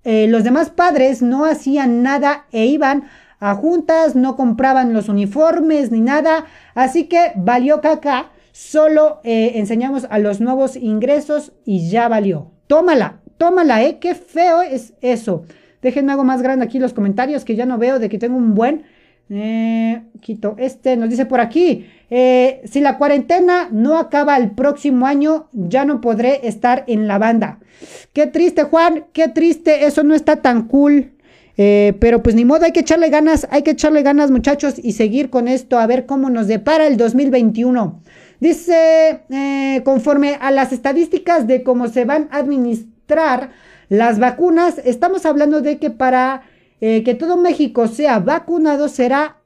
[0.03, 3.05] eh, los demás padres no hacían nada e iban
[3.39, 10.07] a juntas, no compraban los uniformes ni nada, así que valió caca, solo eh, enseñamos
[10.09, 12.51] a los nuevos ingresos y ya valió.
[12.67, 13.97] Tómala, tómala, ¿eh?
[13.99, 15.43] Qué feo es eso.
[15.81, 18.55] Déjenme algo más grande aquí los comentarios que ya no veo de que tengo un
[18.55, 18.83] buen...
[19.27, 25.07] Eh, quito este, nos dice por aquí, eh, si la cuarentena no acaba el próximo
[25.07, 27.59] año, ya no podré estar en la banda.
[28.13, 31.11] Qué triste, Juan, qué triste, eso no está tan cool.
[31.57, 34.91] Eh, pero pues ni modo, hay que echarle ganas, hay que echarle ganas muchachos y
[34.91, 38.01] seguir con esto, a ver cómo nos depara el 2021.
[38.39, 39.21] Dice,
[39.83, 43.51] conforme a las estadísticas de cómo se van a administrar
[43.89, 46.43] las vacunas, estamos hablando de que para
[46.81, 49.37] eh, que todo México sea vacunado será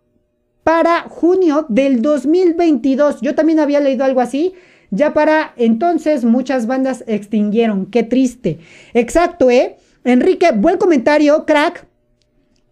[0.64, 3.22] para junio del 2022.
[3.22, 4.54] Yo también había leído algo así.
[4.92, 7.86] Ya para entonces muchas bandas extinguieron.
[7.86, 8.60] Qué triste.
[8.94, 9.78] Exacto, ¿eh?
[10.04, 11.86] Enrique, buen comentario, crack.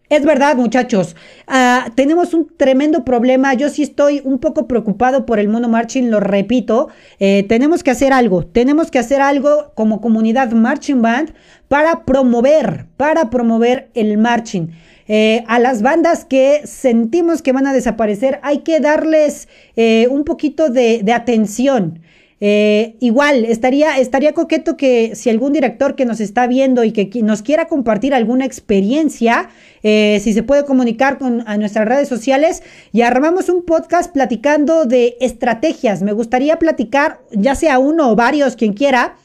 [0.10, 1.18] Es verdad, muchachos,
[1.48, 3.54] ah, tenemos un tremendo problema.
[3.56, 6.88] Yo sí estoy un poco preocupado por el mono marching, lo repito.
[7.20, 11.34] Eh, tenemos que hacer algo, tenemos que hacer algo como comunidad marching band
[11.68, 14.70] para promover, para promover el marching.
[15.10, 20.24] Eh, a las bandas que sentimos que van a desaparecer, hay que darles eh, un
[20.24, 22.00] poquito de atención.
[22.40, 27.10] Eh, igual, estaría, estaría coqueto que si algún director que nos está viendo y que
[27.24, 29.50] nos quiera compartir alguna experiencia,
[29.82, 34.86] eh, si se puede comunicar con a nuestras redes sociales y armamos un podcast platicando
[34.86, 36.04] de estrategias.
[36.04, 39.16] Me gustaría platicar, ya sea uno o varios, quien quiera,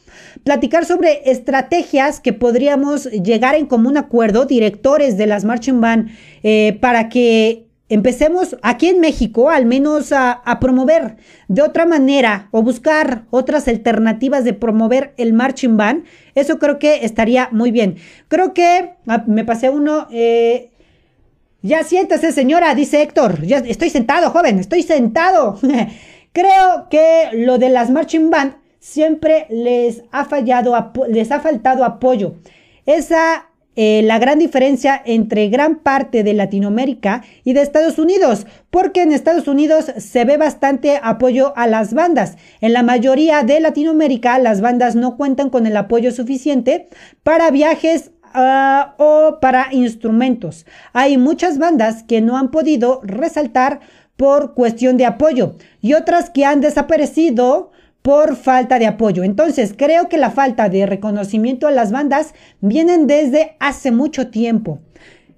[0.44, 6.10] platicar sobre estrategias que podríamos llegar en común acuerdo, directores de las marching band,
[6.42, 11.16] eh, para que empecemos aquí en México al menos a, promover
[11.48, 16.04] de otra manera o buscar otras alternativas de promover el marching band.
[16.34, 17.96] Eso creo que estaría muy bien.
[18.28, 20.08] Creo que ah, me pasé uno.
[20.10, 20.70] Eh,
[21.60, 23.42] ya siéntese, señora, dice Héctor.
[23.42, 25.58] Ya estoy sentado, joven, estoy sentado.
[26.32, 32.36] creo que lo de las marching band siempre les ha fallado, les ha faltado apoyo.
[32.86, 39.00] Esa eh, la gran diferencia entre gran parte de Latinoamérica y de Estados Unidos, porque
[39.00, 42.36] en Estados Unidos se ve bastante apoyo a las bandas.
[42.60, 46.88] En la mayoría de Latinoamérica las bandas no cuentan con el apoyo suficiente
[47.22, 50.66] para viajes ah, o para instrumentos.
[50.92, 53.80] Hay muchas bandas que no han podido resaltar
[54.16, 59.22] por cuestión de apoyo y otras que han desaparecido por falta de apoyo.
[59.22, 64.80] Entonces, creo que la falta de reconocimiento a las bandas vienen desde hace mucho tiempo.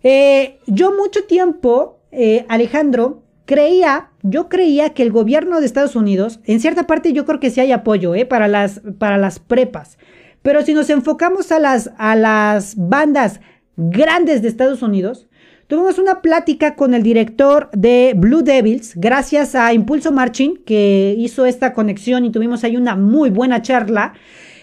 [0.03, 6.41] Eh, yo mucho tiempo, eh, Alejandro, creía, yo creía que el gobierno de Estados Unidos,
[6.45, 9.99] en cierta parte yo creo que sí hay apoyo eh, para, las, para las prepas,
[10.43, 13.41] pero si nos enfocamos a las, a las bandas
[13.77, 15.27] grandes de Estados Unidos,
[15.67, 21.47] Tuvimos una plática con el director de Blue Devils, gracias a Impulso Marching, que hizo
[21.47, 24.13] esta conexión y tuvimos ahí una muy buena charla.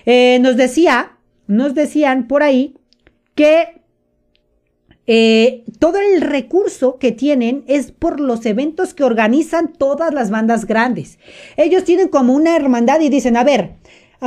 [0.05, 2.75] Eh, nos decía, nos decían por ahí
[3.33, 3.81] que
[5.07, 10.65] eh, todo el recurso que tienen es por los eventos que organizan todas las bandas
[10.65, 11.17] grandes.
[11.57, 13.71] Ellos tienen como una hermandad y dicen, a ver,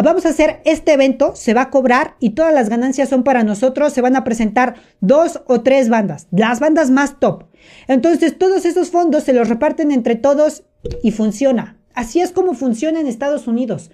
[0.02, 3.44] vamos a hacer este evento, se va a cobrar y todas las ganancias son para
[3.44, 7.44] nosotros, se van a presentar dos o tres bandas, las bandas más top.
[7.86, 10.64] Entonces todos esos fondos se los reparten entre todos
[11.02, 11.78] y funciona.
[11.94, 13.90] Así es como funciona en Estados Unidos.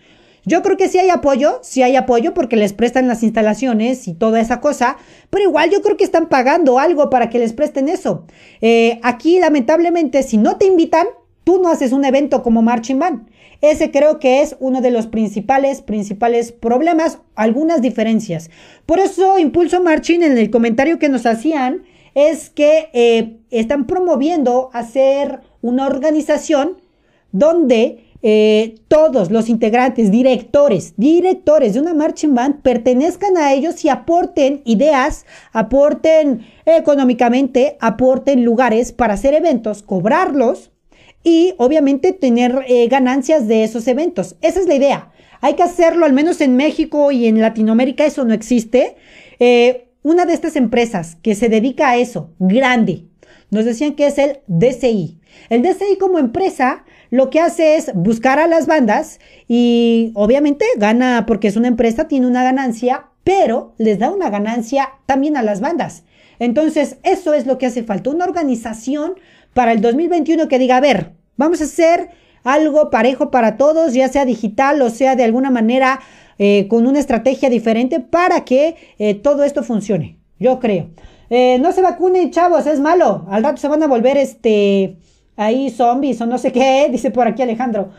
[0.47, 4.15] Yo creo que sí hay apoyo, sí hay apoyo porque les prestan las instalaciones y
[4.15, 4.97] toda esa cosa,
[5.29, 8.25] pero igual yo creo que están pagando algo para que les presten eso.
[8.63, 11.07] Eh, aquí lamentablemente si no te invitan,
[11.45, 13.29] tú no haces un evento como Marching Band.
[13.61, 18.51] Ese creo que es uno de los principales, principales problemas, algunas diferencias.
[18.87, 21.83] Por eso Impulso Marching en el comentario que nos hacían
[22.15, 26.79] es que eh, están promoviendo hacer una organización
[27.33, 33.89] donde eh, todos los integrantes, directores, directores de una marching band pertenezcan a ellos y
[33.89, 40.71] aporten ideas, aporten económicamente, aporten lugares para hacer eventos, cobrarlos
[41.23, 44.37] y obviamente tener eh, ganancias de esos eventos.
[44.41, 45.13] Esa es la idea.
[45.41, 48.97] Hay que hacerlo, al menos en México y en Latinoamérica eso no existe.
[49.39, 53.05] Eh, una de estas empresas que se dedica a eso, grande,
[53.51, 55.19] nos decían que es el DCI.
[55.49, 61.25] El DCI como empresa lo que hace es buscar a las bandas y obviamente gana
[61.27, 65.61] porque es una empresa, tiene una ganancia, pero les da una ganancia también a las
[65.61, 66.05] bandas.
[66.39, 69.15] Entonces, eso es lo que hace falta, una organización
[69.55, 72.11] para el 2021 que diga, a ver, vamos a hacer
[72.45, 76.01] algo parejo para todos, ya sea digital o sea de alguna manera
[76.39, 80.17] eh, con una estrategia diferente para que eh, todo esto funcione.
[80.39, 80.89] Yo creo.
[81.29, 83.27] Eh, no se vacunen, chavos, es malo.
[83.29, 84.97] Al rato se van a volver este
[85.37, 87.91] ahí zombies o no sé qué, dice por aquí Alejandro.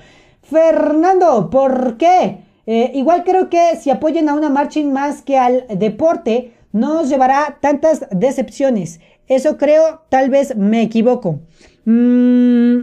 [0.42, 2.50] Fernando, ¿por qué?
[2.94, 7.58] igual creo que si apoyen a una marching más que al deporte, no os llevará
[7.60, 9.02] tantas decepciones.
[9.32, 11.40] Eso creo, tal vez me equivoco.
[11.86, 12.82] Mm,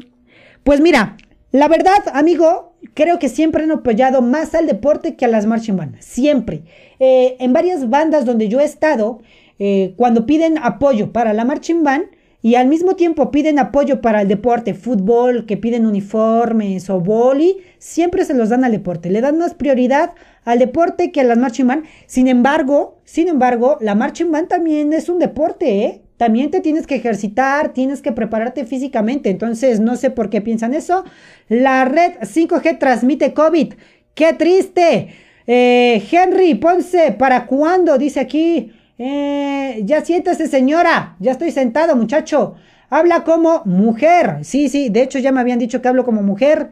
[0.65, 1.19] pues mira,
[1.53, 5.77] la verdad, amigo, creo que siempre han apoyado más al deporte que a las marching
[5.77, 6.03] bands.
[6.07, 6.63] Siempre.
[7.01, 9.21] Eh, en varias bandas donde yo he estado,
[9.59, 12.07] eh, cuando piden apoyo para la marching band
[12.41, 17.59] y al mismo tiempo piden apoyo para el deporte, fútbol, que piden uniformes o boli,
[17.79, 19.11] siempre se los dan al deporte.
[19.11, 20.15] Le dan más prioridad
[20.47, 21.85] al deporte que a las marching band.
[22.07, 26.08] Sin embargo, sin embargo, la marching band también es un deporte, ¿eh?
[26.19, 29.31] También te tienes que ejercitar, tienes que prepararte físicamente.
[29.31, 31.05] Entonces, no sé por qué piensan eso.
[31.49, 33.75] La red 5G transmite COVID.
[34.15, 35.15] ¡Qué triste!
[35.47, 37.97] Eh, Henry Ponce, ¿para cuándo?
[37.99, 38.73] Dice aquí.
[38.99, 41.15] Eh, ya siéntese, señora.
[41.21, 42.57] Ya estoy sentado, muchacho.
[42.91, 44.39] Habla como mujer.
[44.43, 46.71] Sí, sí, de hecho ya me habían dicho que hablo como mujer.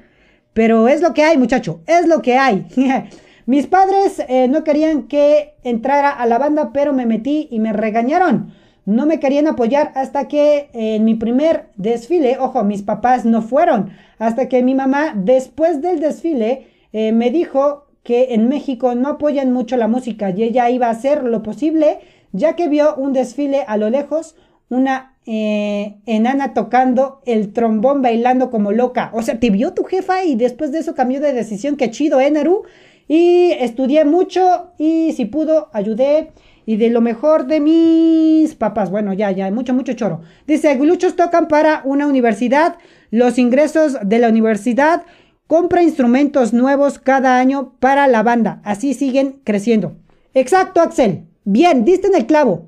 [0.54, 1.82] Pero es lo que hay, muchacho.
[1.86, 2.66] Es lo que hay.
[3.46, 7.72] Mis padres eh, no querían que entrara a la banda, pero me metí y me
[7.72, 13.42] regañaron no me querían apoyar hasta que en mi primer desfile, ojo, mis papás no
[13.42, 19.08] fueron, hasta que mi mamá después del desfile eh, me dijo que en México no
[19.08, 21.98] apoyan mucho la música y ella iba a hacer lo posible,
[22.32, 24.36] ya que vio un desfile a lo lejos,
[24.68, 29.10] una eh, enana tocando el trombón bailando como loca.
[29.12, 31.76] O sea, te vio tu jefa y después de eso cambió de decisión.
[31.76, 32.62] Qué chido, ¿eh, Naru?
[33.08, 36.30] Y estudié mucho y si pudo, ayudé
[36.66, 38.90] y de lo mejor de mis papás.
[38.90, 40.20] Bueno, ya, ya, mucho, mucho choro.
[40.46, 42.76] Dice, aguiluchos tocan para una universidad.
[43.10, 45.04] Los ingresos de la universidad
[45.46, 48.60] compra instrumentos nuevos cada año para la banda.
[48.64, 49.96] Así siguen creciendo.
[50.34, 51.22] Exacto, Axel.
[51.44, 52.66] Bien, diste en el clavo.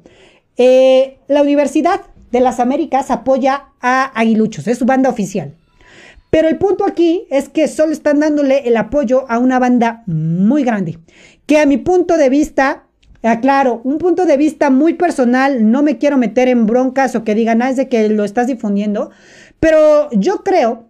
[0.56, 5.54] Eh, la Universidad de las Américas apoya a Aguiluchos, es su banda oficial.
[6.30, 10.62] Pero el punto aquí es que solo están dándole el apoyo a una banda muy
[10.62, 10.98] grande,
[11.46, 12.87] que a mi punto de vista
[13.22, 17.34] Aclaro, un punto de vista muy personal, no me quiero meter en broncas o que
[17.34, 19.10] digan, ah, de que lo estás difundiendo,
[19.60, 20.88] pero yo creo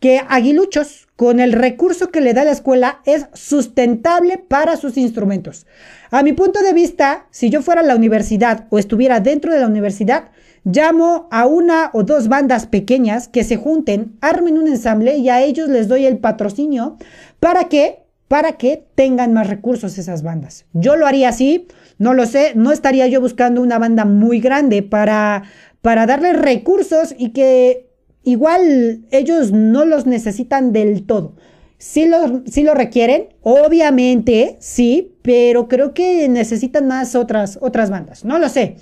[0.00, 5.66] que Aguiluchos, con el recurso que le da la escuela, es sustentable para sus instrumentos.
[6.10, 9.60] A mi punto de vista, si yo fuera a la universidad o estuviera dentro de
[9.60, 10.30] la universidad,
[10.64, 15.42] llamo a una o dos bandas pequeñas que se junten, armen un ensamble y a
[15.42, 16.96] ellos les doy el patrocinio
[17.40, 20.66] para que para que tengan más recursos esas bandas.
[20.74, 21.66] Yo lo haría así,
[21.98, 25.44] no lo sé, no estaría yo buscando una banda muy grande para,
[25.80, 27.88] para darles recursos y que
[28.22, 31.34] igual ellos no los necesitan del todo.
[31.78, 38.24] Sí lo, lo requieren, obviamente, sí, pero creo que necesitan más otras, otras bandas.
[38.24, 38.76] No lo sé.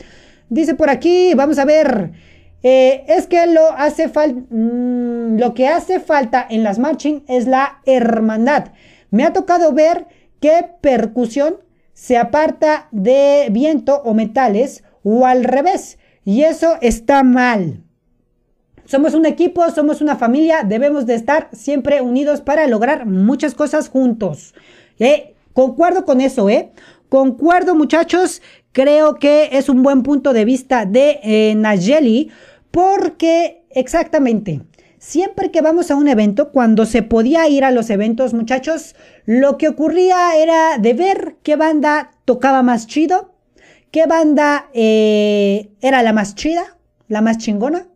[0.49, 2.13] Dice por aquí, vamos a ver.
[2.63, 7.81] Eh, es que lo, hace mm, lo que hace falta en las marching es la
[7.85, 8.69] hermandad.
[9.11, 10.07] Me ha tocado ver
[10.41, 11.57] que percusión
[11.93, 15.99] se aparta de viento o metales o al revés.
[16.25, 17.83] Y eso está mal.
[18.85, 23.89] Somos un equipo, somos una familia, debemos de estar siempre unidos para lograr muchas cosas
[23.89, 24.55] juntos.
[24.99, 25.35] ¿Eh?
[25.53, 26.71] Concuerdo con eso, ¿eh?
[27.09, 28.43] Concuerdo muchachos,
[28.73, 32.31] creo que es un buen punto de vista de eh, Nayeli
[32.71, 34.61] porque exactamente
[34.99, 38.95] Siempre que vamos a un evento, cuando se podía ir a los eventos, muchachos,
[39.27, 43.35] lo que ocurría era de ver qué banda tocaba más chido,
[43.91, 46.79] qué banda eh, era la más chida,
[47.09, 47.87] la más chingona.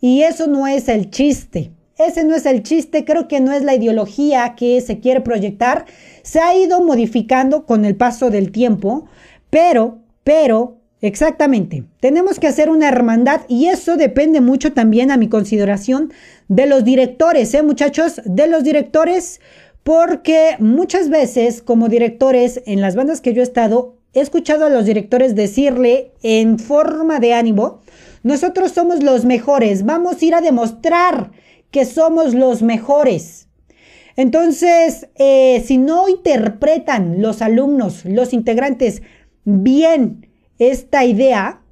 [0.00, 1.72] Y eso no es el chiste.
[1.96, 5.86] Ese no es el chiste, creo que no es la ideología que se quiere proyectar.
[6.22, 9.06] Se ha ido modificando con el paso del tiempo,
[9.48, 11.84] pero, pero, Exactamente.
[12.00, 16.14] Tenemos que hacer una hermandad y eso depende mucho también a mi consideración
[16.48, 18.22] de los directores, ¿eh, muchachos?
[18.24, 19.42] De los directores,
[19.82, 24.70] porque muchas veces como directores en las bandas que yo he estado, he escuchado a
[24.70, 27.82] los directores decirle en forma de ánimo,
[28.22, 31.32] nosotros somos los mejores, vamos a ir a demostrar
[31.70, 33.48] que somos los mejores.
[34.16, 39.02] Entonces, eh, si no interpretan los alumnos, los integrantes,
[39.44, 41.62] bien esta idea,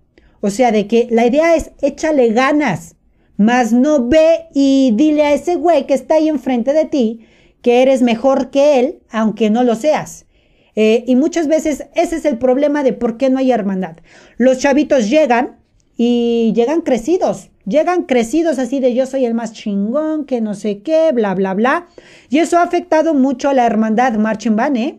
[0.40, 2.96] o sea, de que la idea es échale ganas,
[3.36, 7.26] mas no ve y dile a ese güey que está ahí enfrente de ti
[7.62, 10.26] que eres mejor que él, aunque no lo seas.
[10.74, 13.98] Eh, y muchas veces ese es el problema de por qué no hay hermandad.
[14.36, 15.62] Los chavitos llegan,
[15.96, 17.50] y llegan crecidos.
[17.64, 21.54] Llegan crecidos así de yo soy el más chingón, que no sé qué, bla, bla,
[21.54, 21.86] bla.
[22.28, 24.98] Y eso ha afectado mucho a la hermandad Marching Band, ¿eh?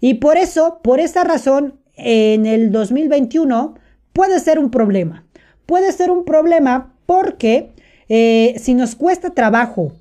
[0.00, 3.74] Y por eso, por esa razón, en el 2021
[4.12, 5.24] puede ser un problema.
[5.66, 7.72] Puede ser un problema porque
[8.08, 9.92] eh, si nos cuesta trabajo,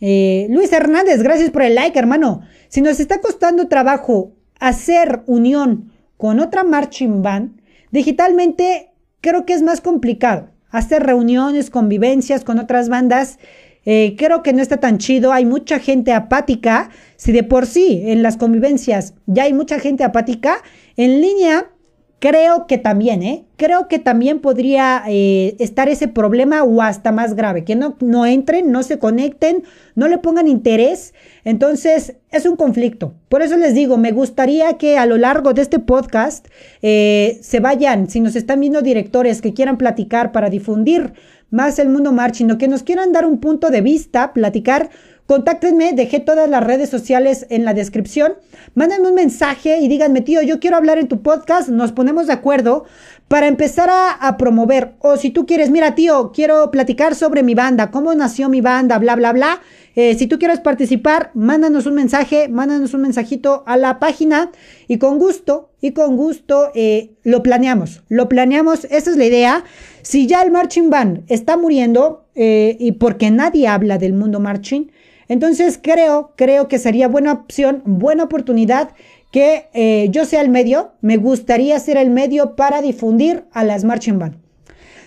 [0.00, 2.42] eh, Luis Hernández, gracias por el like, hermano.
[2.68, 8.90] Si nos está costando trabajo hacer unión con otra marching band, digitalmente
[9.20, 10.50] creo que es más complicado.
[10.70, 13.38] Hacer reuniones, convivencias con otras bandas,
[13.86, 15.32] eh, creo que no está tan chido.
[15.32, 16.90] Hay mucha gente apática.
[17.16, 20.58] Si de por sí en las convivencias ya hay mucha gente apática,
[20.96, 21.70] en línea
[22.18, 23.44] Creo que también, ¿eh?
[23.56, 28.24] Creo que también podría eh, estar ese problema o hasta más grave, que no, no
[28.24, 29.64] entren, no se conecten,
[29.94, 31.12] no le pongan interés.
[31.44, 33.12] Entonces, es un conflicto.
[33.28, 36.48] Por eso les digo, me gustaría que a lo largo de este podcast
[36.80, 41.12] eh, se vayan, si nos están viendo directores que quieran platicar para difundir
[41.50, 44.90] más el mundo marching o que nos quieran dar un punto de vista, platicar
[45.26, 48.34] Contáctenme, dejé todas las redes sociales en la descripción.
[48.76, 51.68] Mándenme un mensaje y díganme, tío, yo quiero hablar en tu podcast.
[51.68, 52.84] Nos ponemos de acuerdo
[53.26, 54.92] para empezar a, promover.
[55.00, 58.98] O si tú quieres, mira, tío, quiero platicar sobre mi banda, cómo nació mi banda,
[58.98, 59.60] bla, bla, bla.
[59.98, 64.52] Eh, si tú quieres participar, mándanos un mensaje, mándanos un mensajito a la página
[64.88, 68.02] y con gusto, y con gusto eh, lo planeamos.
[68.08, 69.64] Lo planeamos, esa es la idea.
[70.02, 74.92] Si ya el marching band está muriendo eh, y porque nadie habla del mundo marching,
[75.28, 78.90] entonces creo, creo que sería buena opción, buena oportunidad
[79.32, 80.92] que yo sea el medio.
[81.00, 84.36] Me gustaría ser el medio para difundir a las marching band.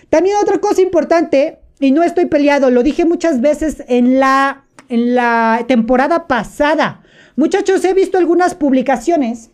[0.08, 5.14] También otra cosa importante, y no estoy peleado, lo dije muchas veces en la, en
[5.14, 7.02] la temporada pasada.
[7.36, 9.50] Muchachos, he visto algunas publicaciones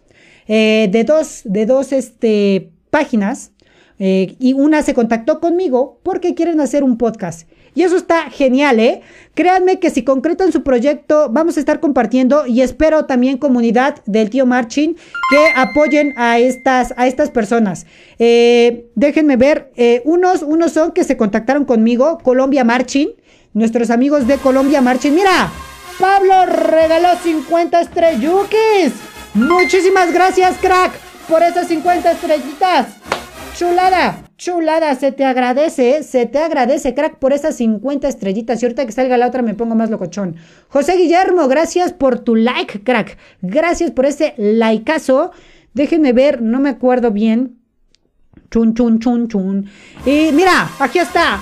[0.48, 3.52] eh, de dos, de dos este, páginas
[3.98, 7.48] eh, y una se contactó conmigo porque quieren hacer un podcast.
[7.74, 9.02] Y eso está genial, ¿eh?
[9.34, 14.30] Créanme que si concretan su proyecto, vamos a estar compartiendo y espero también comunidad del
[14.30, 14.96] tío Marchin
[15.30, 17.84] que apoyen a estas, a estas personas.
[18.18, 19.72] Eh, déjenme ver,
[20.06, 23.10] unos, unos son que se contactaron conmigo, Colombia Marchin,
[23.56, 25.14] nuestros amigos de Colombia Marchin.
[25.14, 25.50] Mira,
[25.98, 28.92] Pablo regaló 50 estrelluquis.
[29.32, 30.92] Muchísimas gracias, crack,
[31.26, 32.88] por esas 50 estrellitas.
[33.56, 38.62] Chulada, chulada, se te agradece, se te agradece, crack, por esas 50 estrellitas.
[38.62, 40.36] Y ahorita que salga la otra me pongo más locochón.
[40.68, 43.16] José Guillermo, gracias por tu like, crack.
[43.40, 45.30] Gracias por ese likeazo.
[45.72, 47.56] Déjenme ver, no me acuerdo bien.
[48.50, 49.70] Chun, chun, chun, chun.
[50.04, 51.40] Y mira, aquí está.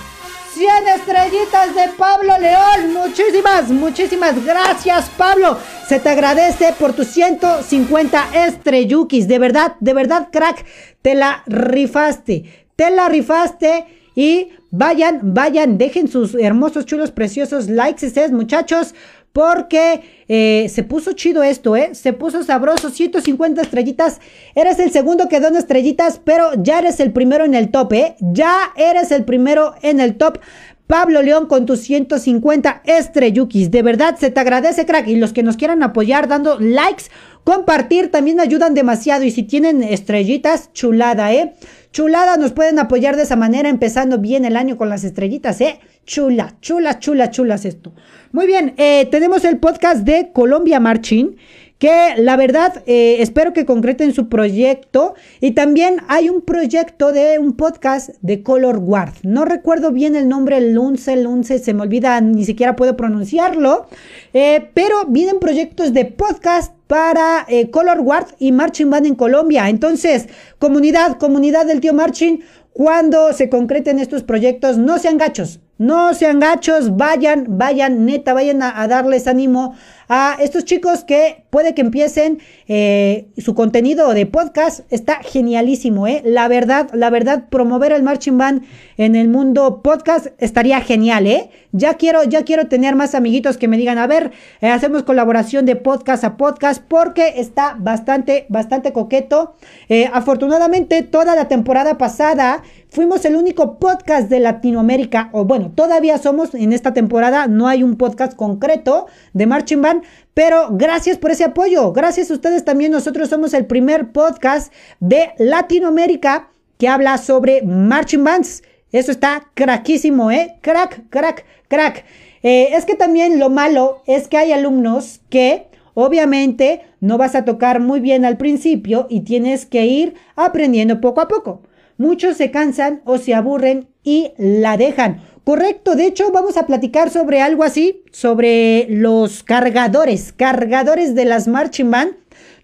[0.54, 2.92] 100 estrellitas de Pablo León.
[2.92, 5.58] Muchísimas, muchísimas gracias, Pablo.
[5.88, 9.26] Se te agradece por tus 150 estrellukis.
[9.26, 10.64] De verdad, de verdad, crack.
[11.02, 12.68] Te la rifaste.
[12.76, 14.03] Te la rifaste.
[14.14, 18.94] Y vayan, vayan, dejen sus hermosos, chulos, preciosos likes, ustedes, muchachos
[19.34, 21.96] porque eh, se puso chido esto, ¿eh?
[21.96, 24.20] Se puso sabroso, 150 estrellitas.
[24.54, 28.16] Eres el segundo que dona estrellitas, pero ya eres el primero en el top, ¿eh?
[28.20, 30.38] Ya eres el primero en el top.
[30.86, 33.70] Pablo León con tus 150 estrellukis.
[33.70, 35.08] De verdad, se te agradece, crack.
[35.08, 37.04] Y los que nos quieran apoyar dando likes,
[37.42, 39.24] compartir, también ayudan demasiado.
[39.24, 41.54] Y si tienen estrellitas, chulada, ¿eh?
[41.90, 45.78] Chulada, nos pueden apoyar de esa manera, empezando bien el año con las estrellitas, ¿eh?
[46.04, 47.92] Chula, chula, chula, chulas esto.
[48.32, 51.36] Muy bien, eh, tenemos el podcast de Colombia Marching,
[51.78, 55.14] que la verdad eh, espero que concreten su proyecto.
[55.40, 59.14] Y también hay un proyecto de un podcast de Color Guard.
[59.22, 62.96] No recuerdo bien el nombre, el Lunce, el Lunce, se me olvida, ni siquiera puedo
[62.96, 63.86] pronunciarlo.
[64.32, 69.68] Eh, pero vienen proyectos de podcast para Color Guard y Marching Band en Colombia.
[69.68, 72.40] Entonces, comunidad, comunidad del tío Marching,
[72.74, 78.62] cuando se concreten estos proyectos, no sean gachos, no sean gachos, vayan, vayan, neta, vayan
[78.62, 79.76] a, darles ánimo
[80.08, 84.80] a estos chicos que puede que empiecen eh, su contenido de podcast.
[84.90, 86.22] Está genialísimo, ¿eh?
[86.24, 88.64] La verdad, la verdad, promover el marching band
[88.96, 91.50] en el mundo podcast estaría genial, ¿eh?
[91.72, 95.66] Ya quiero, ya quiero tener más amiguitos que me digan, a ver, eh, hacemos colaboración
[95.66, 99.54] de podcast a podcast porque está bastante, bastante coqueto.
[99.88, 102.62] Eh, afortunadamente, toda la temporada pasada
[102.94, 107.82] Fuimos el único podcast de Latinoamérica, o bueno, todavía somos en esta temporada, no hay
[107.82, 109.93] un podcast concreto de Marching Band,
[110.34, 115.30] pero gracias por ese apoyo, gracias a ustedes también, nosotros somos el primer podcast de
[115.38, 118.62] Latinoamérica que habla sobre Marching Bands.
[118.92, 120.56] Eso está craquísimo, ¿eh?
[120.60, 122.04] Crack, crack, crack.
[122.42, 127.44] Eh, es que también lo malo es que hay alumnos que obviamente no vas a
[127.44, 131.62] tocar muy bien al principio y tienes que ir aprendiendo poco a poco.
[131.96, 135.22] muchos se cansan o se aburren y la dejan.
[135.44, 141.48] Correcto, de hecho vamos a platicar sobre algo así, sobre los cargadores, cargadores de las
[141.48, 142.12] marching band,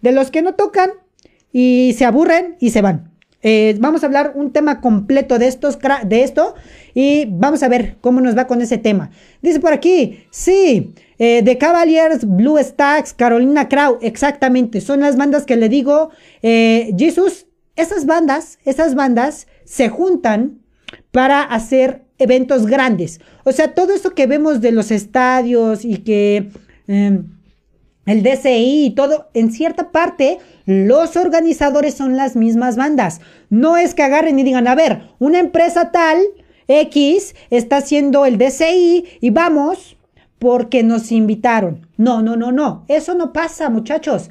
[0.01, 0.91] de los que no tocan
[1.53, 3.11] y se aburren y se van.
[3.43, 6.55] Eh, vamos a hablar un tema completo de, estos, de esto
[6.95, 9.11] y vamos a ver cómo nos va con ese tema.
[9.43, 15.45] Dice por aquí, sí, eh, The Cavaliers, Blue Stacks, Carolina Crow, exactamente, son las bandas
[15.45, 16.11] que le digo,
[16.43, 20.61] eh, Jesus, esas bandas, esas bandas se juntan
[21.11, 23.21] para hacer eventos grandes.
[23.45, 26.51] O sea, todo eso que vemos de los estadios y que...
[26.87, 27.25] Em,
[28.07, 33.21] el DCI y todo, en cierta parte, los organizadores son las mismas bandas.
[33.51, 36.18] No es que agarren y digan, a ver, una empresa tal,
[36.66, 39.97] X, está haciendo el DCI y vamos
[40.39, 41.87] porque nos invitaron.
[41.99, 42.85] No, no, no, no.
[42.89, 44.31] Eso no pasa, muchachos.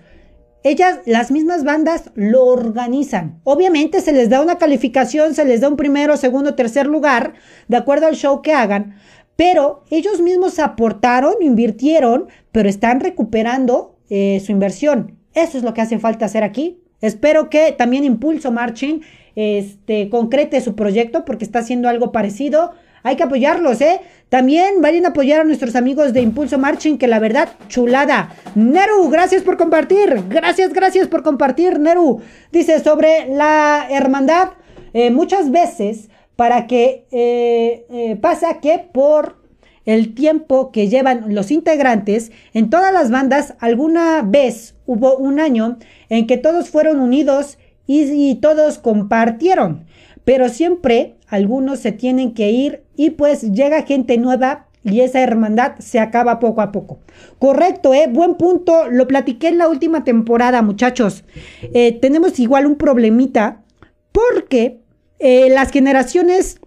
[0.63, 3.39] Ellas, las mismas bandas, lo organizan.
[3.43, 7.33] Obviamente se les da una calificación, se les da un primero, segundo, tercer lugar,
[7.67, 8.95] de acuerdo al show que hagan,
[9.37, 15.17] pero ellos mismos aportaron, invirtieron, pero están recuperando eh, su inversión.
[15.33, 16.81] Eso es lo que hace falta hacer aquí.
[16.99, 19.01] Espero que también Impulso Marching
[19.35, 22.73] este, concrete su proyecto porque está haciendo algo parecido.
[23.03, 24.01] Hay que apoyarlos, ¿eh?
[24.29, 28.29] También vayan a apoyar a nuestros amigos de Impulso Marching, que la verdad, chulada.
[28.55, 30.23] Neru, gracias por compartir.
[30.29, 32.21] Gracias, gracias por compartir, Neru.
[32.51, 34.49] Dice sobre la hermandad,
[34.93, 39.39] eh, muchas veces para que eh, eh, pasa que por
[39.85, 45.77] el tiempo que llevan los integrantes, en todas las bandas alguna vez hubo un año
[46.09, 49.85] en que todos fueron unidos y, todos compartieron,
[50.23, 55.73] pero siempre algunos se tienen que ir y pues llega gente nueva y esa hermandad
[55.79, 56.99] se acaba poco a poco.
[57.37, 58.07] Correcto, ¿eh?
[58.09, 58.89] Buen punto.
[58.89, 61.25] Lo platiqué en la última temporada, muchachos.
[62.01, 63.61] tenemos igual un problemita
[64.11, 64.79] porque
[65.19, 66.59] eh, las generaciones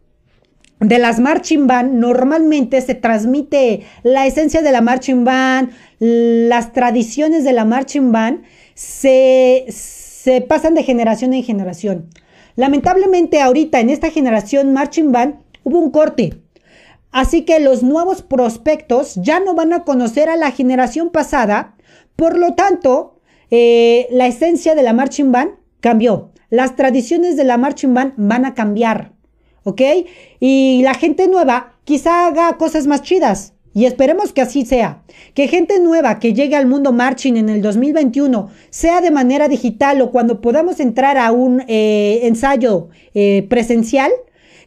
[0.79, 7.45] de las marching band normalmente se transmite la esencia de la marching band, las tradiciones
[7.45, 8.43] de la marching band
[8.75, 12.09] se, se pasan de generación en generación.
[12.57, 16.43] Lamentablemente ahorita en esta generación marching band hubo un corte.
[17.11, 21.77] Así que los nuevos prospectos ya no van a conocer a la generación pasada.
[22.17, 27.57] Por lo tanto, eh, la esencia de la marching band cambió las tradiciones de la
[27.57, 29.13] marching band van a cambiar,
[29.65, 29.81] ¿ok?
[30.39, 33.55] Y la gente nueva quizá haga cosas más chidas.
[33.75, 35.03] Y esperemos que así sea.
[35.35, 40.01] Que gente nueva que llegue al mundo marching en el 2021, sea de manera digital
[40.03, 44.11] o cuando podamos entrar a un eh, ensayo eh, presencial,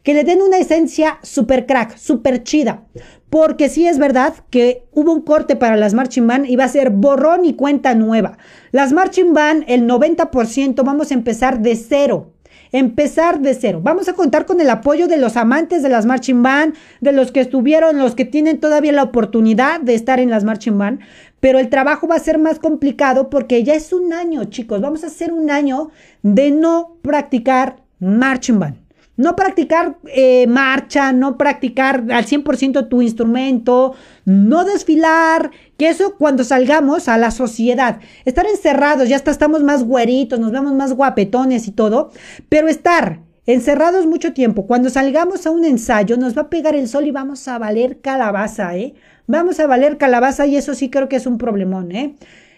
[0.01, 2.85] que le den una esencia super crack, super chida.
[3.29, 6.69] Porque sí es verdad que hubo un corte para las marching band y va a
[6.69, 8.37] ser borrón y cuenta nueva.
[8.71, 12.34] Las marching band, el 90% vamos a empezar de cero.
[12.71, 13.79] Empezar de cero.
[13.83, 17.31] Vamos a contar con el apoyo de los amantes de las marching band, de los
[17.31, 20.99] que estuvieron, los que tienen todavía la oportunidad de estar en las marching band.
[21.39, 24.81] Pero el trabajo va a ser más complicado porque ya es un año, chicos.
[24.81, 25.91] Vamos a hacer un año
[26.23, 28.84] de no practicar marching band.
[29.17, 33.95] No practicar eh, marcha, no practicar al 100% tu instrumento,
[34.25, 39.83] no desfilar, que eso cuando salgamos a la sociedad, estar encerrados, ya hasta estamos más
[39.83, 42.11] güeritos, nos vemos más guapetones y todo,
[42.49, 46.87] pero estar encerrados mucho tiempo, cuando salgamos a un ensayo nos va a pegar el
[46.87, 48.95] sol y vamos a valer calabaza, ¿eh?
[49.27, 52.15] Vamos a valer calabaza y eso sí creo que es un problemón, ¿eh?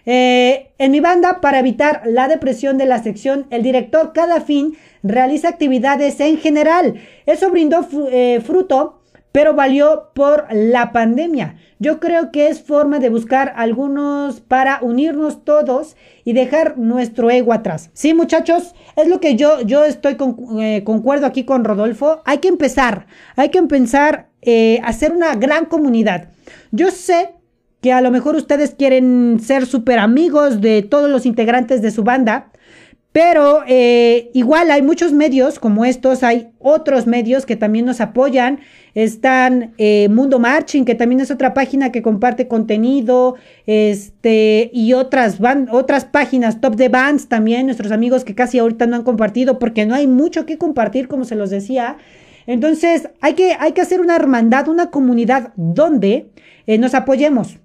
[0.10, 4.78] Eh, en mi banda, para evitar la depresión de la sección, el director cada fin
[5.04, 6.96] realiza actividades en general.
[7.26, 9.02] Eso brindó eh, fruto,
[9.34, 11.58] pero valió por la pandemia.
[11.80, 17.52] Yo creo que es forma de buscar algunos para unirnos todos y dejar nuestro ego
[17.52, 17.90] atrás.
[17.92, 22.22] Sí, muchachos, es lo que yo, yo estoy con, eh, concuerdo aquí con Rodolfo.
[22.24, 26.30] Hay que empezar, hay que empezar a hacer una gran comunidad.
[26.72, 27.37] Yo sé
[27.92, 32.52] a lo mejor ustedes quieren ser súper amigos de todos los integrantes de su banda,
[33.18, 38.60] pero eh, igual hay muchos medios como estos, hay otros medios que también nos apoyan.
[38.94, 43.34] Están eh, Mundo Marching, que también es otra página que comparte contenido,
[43.66, 45.40] este, y otras,
[45.72, 49.88] otras páginas, Top de Bands también, nuestros amigos que casi ahorita no han compartido porque
[49.88, 51.98] no hay mucho que compartir, como se los decía.
[52.46, 56.30] Entonces, hay que, hay que hacer una hermandad, una comunidad donde
[56.68, 57.58] eh, nos apoyemos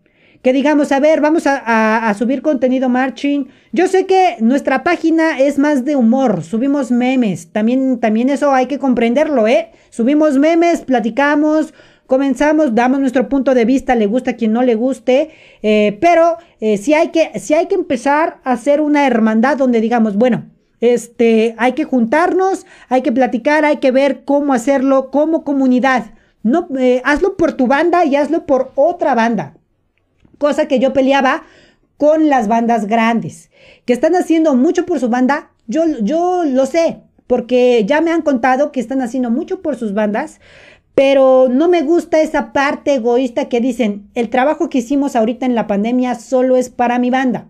[0.43, 3.47] que digamos, a ver, vamos a, subir contenido marching.
[3.70, 8.66] Yo sé que nuestra página es más de humor, subimos memes, también, también eso hay
[8.66, 9.70] que comprenderlo, ¿eh?
[9.90, 11.72] Subimos memes, platicamos,
[12.07, 15.30] comenzamos, damos nuestro punto de vista, le gusta a quien no le guste,
[15.62, 19.80] eh, pero eh, si, hay que, si hay que empezar a hacer una hermandad donde
[19.80, 25.45] digamos, bueno, Este, hay que juntarnos, hay que platicar, hay que ver cómo hacerlo como
[25.45, 26.07] comunidad.
[26.43, 29.55] No, eh, hazlo por tu banda y hazlo por otra banda.
[30.43, 31.45] Cosa que yo peleaba
[31.99, 33.49] con las bandas grandes,
[33.84, 35.53] que están haciendo mucho por su banda.
[35.68, 39.95] Yo, yo lo sé, porque ya me han contado que están haciendo mucho por sus
[39.95, 40.40] bandas,
[40.97, 45.55] pero no me gusta esa parte egoísta que dicen, el trabajo que hicimos ahorita en
[45.55, 47.47] la pandemia solo es para mi banda,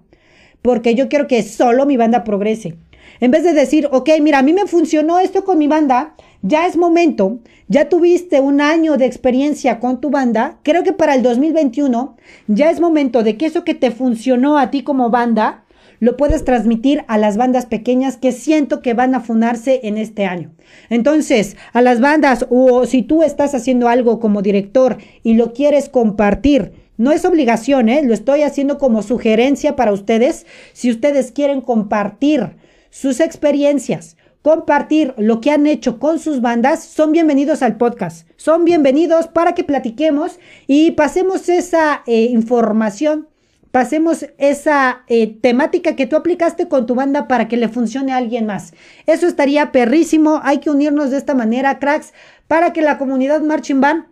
[0.61, 2.76] porque yo quiero que solo mi banda progrese.
[3.20, 6.66] En vez de decir, ok, mira, a mí me funcionó esto con mi banda, ya
[6.66, 7.38] es momento,
[7.68, 12.16] ya tuviste un año de experiencia con tu banda, creo que para el 2021
[12.48, 15.64] ya es momento de que eso que te funcionó a ti como banda,
[16.00, 20.26] lo puedes transmitir a las bandas pequeñas que siento que van a fundarse en este
[20.26, 20.50] año.
[20.90, 25.88] Entonces, a las bandas o si tú estás haciendo algo como director y lo quieres
[25.88, 28.03] compartir, no es obligación, ¿eh?
[28.05, 30.44] lo estoy haciendo como sugerencia para ustedes.
[30.72, 32.57] Si ustedes quieren compartir
[32.93, 38.28] sus experiencias, compartir lo que han hecho con sus bandas, son bienvenidos al podcast.
[38.36, 43.28] Son bienvenidos para que platiquemos y pasemos esa eh, información
[43.70, 48.18] pasemos esa eh, temática que tú aplicaste con tu banda para que le funcione a
[48.18, 48.74] alguien más.
[49.07, 50.40] Eso estaría perrísimo.
[50.45, 52.12] Hay que unirnos de esta manera, cracks,
[52.49, 54.05] para que la comunidad Marching Band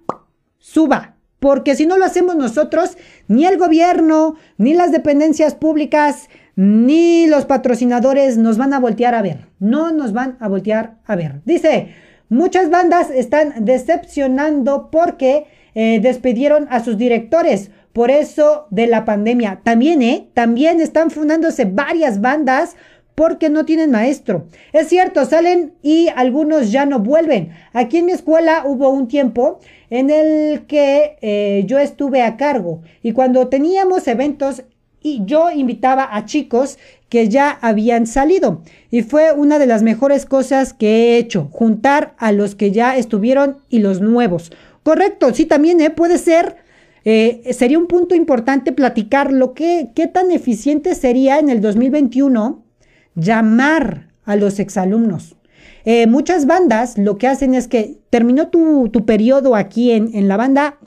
[0.57, 1.17] suba.
[1.41, 2.97] Porque si no lo hacemos nosotros,
[3.29, 6.29] ni el gobierno, ni las dependencias públicas,
[6.61, 9.47] ni los patrocinadores nos van a voltear a ver.
[9.61, 11.41] No nos van a voltear a ver.
[11.47, 11.95] Dice,
[12.29, 19.61] muchas bandas están decepcionando porque eh, despidieron a sus directores por eso de la pandemia.
[19.65, 20.29] También, ¿eh?
[20.35, 22.77] También están fundándose varias bandas
[23.15, 24.45] porque no tienen maestro.
[24.75, 27.53] Es cierto, salen y algunos ya no vuelven.
[27.73, 32.83] Aquí en mi escuela hubo un tiempo en el que eh, yo estuve a cargo
[33.03, 34.63] y cuando teníamos eventos
[35.03, 36.79] y yo invitaba a chicos
[37.09, 42.15] que ya habían salido y fue una de las mejores cosas que he hecho, juntar
[42.19, 44.53] a los que ya estuvieron y los nuevos.
[44.83, 45.91] Correcto, sí también ¿eh?
[45.91, 46.57] puede ser
[47.05, 52.63] eh, sería un punto importante platicar lo que, qué tan eficiente sería en el 2021
[53.15, 55.37] llamar a los exalumnos.
[55.85, 60.79] Eh, muchas bandas lo que hacen es que terminó tu, periodo aquí en, la banda,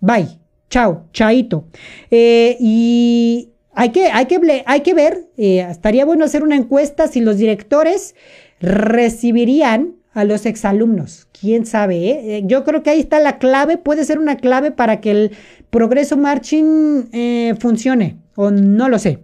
[0.00, 0.38] bye,
[0.70, 1.64] chao, chaito.
[2.12, 7.20] Eh, y hay que, hay que, hay que ver, estaría bueno hacer una encuesta si
[7.20, 8.14] los directores
[8.60, 11.28] recibirían a los exalumnos.
[11.38, 12.42] ¿Quién sabe?
[12.46, 15.30] Yo creo que ahí está la clave, puede ser una clave para que el
[15.68, 19.18] Progreso Marching eh, funcione, o no lo sé.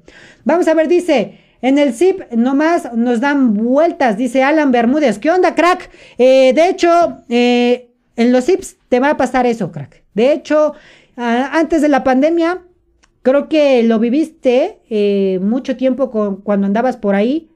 [0.44, 5.18] Vamos a ver, dice, en el zip nomás nos dan vueltas, dice Alan Bermúdez.
[5.18, 5.88] ¿Qué onda, crack?
[6.18, 10.02] Eh, de hecho, eh, en los zips te va a pasar eso, crack.
[10.12, 10.74] De hecho,
[11.16, 12.62] antes de la pandemia,
[13.22, 16.10] creo que lo viviste mucho tiempo
[16.42, 17.48] cuando andabas por ahí.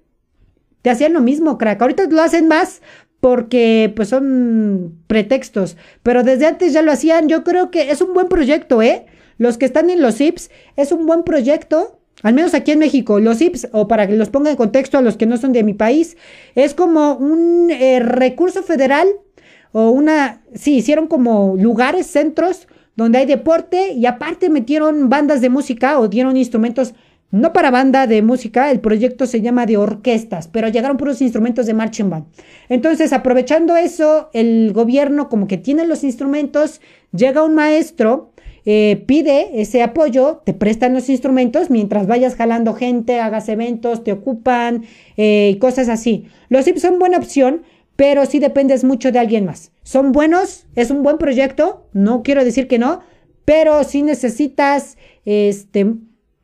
[0.83, 1.83] Te hacían lo mismo, crack.
[1.83, 2.81] Ahorita lo hacen más
[3.21, 8.13] porque pues son pretextos, pero desde antes ya lo hacían, yo creo que es un
[8.15, 9.07] buen proyecto, ¿eh?
[9.39, 13.19] Los que están en los IPS es un buen proyecto, al menos aquí en México,
[13.19, 15.65] los IPS, o para que los ponga en contexto a los que no son de
[15.65, 16.17] mi país,
[16.55, 19.09] es como un eh, recurso federal
[19.73, 25.51] o una, sí, hicieron como lugares, centros donde hay deporte y aparte metieron bandas de
[25.51, 26.95] música o dieron instrumentos
[27.31, 31.67] no para banda de música, el proyecto se llama de orquestas, pero llegaron puros instrumentos
[31.67, 32.27] de marching band.
[32.69, 36.81] Entonces, aprovechando eso, el gobierno como que tiene los instrumentos,
[37.13, 38.31] llega un maestro,
[38.65, 44.13] eh, pide ese apoyo, te prestan los instrumentos mientras vayas jalando gente, hagas eventos, te
[44.13, 44.85] ocupan
[45.17, 46.27] eh, cosas así.
[46.49, 47.63] Los IPs son buena opción,
[47.97, 49.73] pero sí dependes mucho de alguien más.
[49.83, 53.01] Son buenos, es un buen proyecto, no quiero decir que no,
[53.45, 55.95] pero sí necesitas este,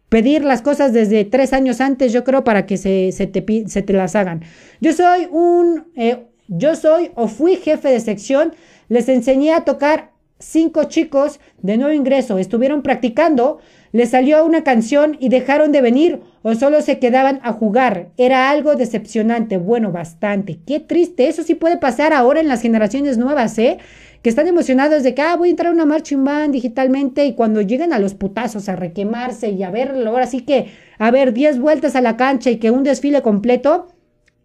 [0.08, 3.92] pedir las cosas desde tres años antes, yo creo, para que se, te, se te,
[3.92, 4.42] las hagan.
[4.80, 8.54] Yo soy un, eh, yo soy o fui jefe de sección,
[8.88, 13.58] les enseñé a tocar cinco chicos de nuevo ingreso, estuvieron practicando,
[13.92, 18.08] les salió una canción y dejaron de venir o solo se quedaban a jugar.
[18.16, 20.58] Era algo decepcionante, bueno, bastante.
[20.66, 23.78] Qué triste, eso sí puede pasar ahora en las generaciones nuevas, ¿eh?
[24.22, 27.34] que están emocionados de que, ah, voy a entrar a una marching band digitalmente y
[27.34, 30.68] cuando lleguen a los putazos a requemarse y a verlo, ahora sí que,
[30.98, 33.88] a ver, 10 vueltas a la cancha y que un desfile completo,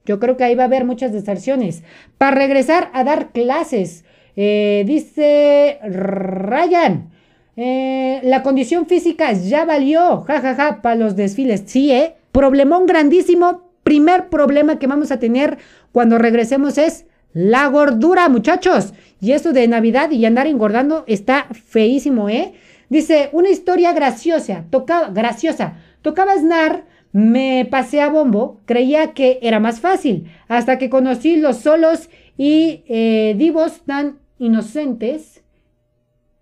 [0.05, 1.83] yo creo que ahí va a haber muchas deserciones.
[2.17, 4.03] Para regresar a dar clases,
[4.35, 7.11] eh, dice Ryan,
[7.57, 11.63] eh, la condición física ya valió, jajaja, ja, ja, para los desfiles.
[11.65, 12.15] Sí, ¿eh?
[12.31, 13.63] Problemón grandísimo.
[13.83, 15.57] Primer problema que vamos a tener
[15.91, 18.93] cuando regresemos es la gordura, muchachos.
[19.19, 22.53] Y eso de Navidad y andar engordando está feísimo, ¿eh?
[22.89, 25.77] Dice, una historia graciosa, tocaba, graciosa.
[26.03, 31.57] Tocaba Snar me pasé a bombo, creía que era más fácil, hasta que conocí los
[31.57, 35.36] solos y eh, divos tan inocentes,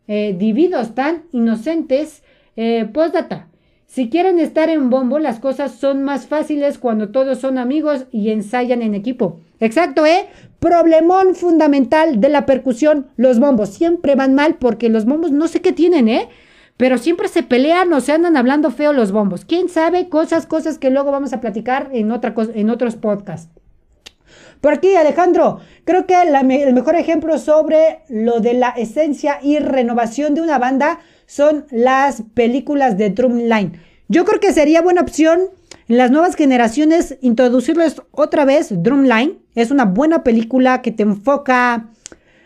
[0.07, 2.23] eh, dividos tan inocentes,
[2.55, 3.47] eh, postdata.
[3.87, 8.29] Si quieren estar en bombo, las cosas son más fáciles cuando todos son amigos y
[8.31, 9.39] ensayan en equipo.
[9.59, 10.27] Exacto, ¿eh?
[10.59, 13.69] Problemón fundamental de la percusión, los bombos.
[13.69, 16.27] Siempre van mal porque los bombos no sé qué tienen, ¿eh?
[16.77, 19.45] Pero siempre se pelean o se andan hablando feo los bombos.
[19.45, 20.09] ¿Quién sabe?
[20.09, 23.49] Cosas, cosas que luego vamos a platicar en, otra en otros podcasts.
[24.65, 30.33] Por aquí, Alejandro, creo que el mejor ejemplo sobre lo de la esencia y renovación
[30.33, 33.73] de una banda son las películas de Drumline.
[34.07, 35.41] Yo creo que sería buena opción
[35.87, 39.37] en las nuevas generaciones introducirles otra vez Drumline.
[39.53, 41.91] Es una buena película que te enfoca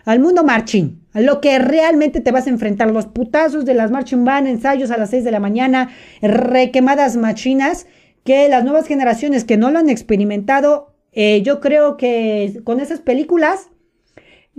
[0.04, 3.92] al mundo marching, a lo que realmente te vas a enfrentar, los putazos de las
[3.92, 5.92] marching band, ensayos a las 6 de la mañana,
[6.22, 7.88] requemadas machinas,
[8.26, 13.00] que las nuevas generaciones que no lo han experimentado, eh, yo creo que con esas
[13.00, 13.70] películas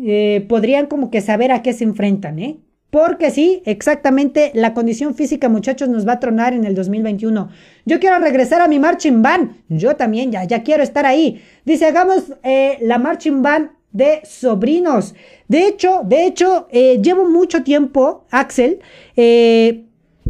[0.02, 2.58] eh, podrían como que saber a qué se enfrentan, ¿eh?
[2.90, 7.48] Porque sí, exactamente, la condición física, muchachos, nos va a tronar en el 2021.
[7.86, 9.52] Yo quiero regresar a mi marching band.
[9.68, 11.40] Yo también, ya, ya quiero estar ahí.
[11.64, 15.14] Dice, hagamos eh, la marching band de sobrinos.
[15.46, 18.80] De hecho, de hecho, llevo mucho tiempo, Axel,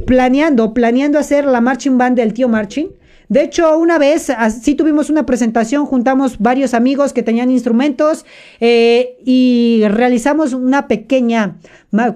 [0.05, 2.89] planeando, planeando hacer la marching band del tío Marching.
[3.31, 8.27] De hecho, una vez sí tuvimos una presentación, juntamos varios amigos que tenían instrumentos
[8.59, 11.57] eh, y realizamos una pequeña,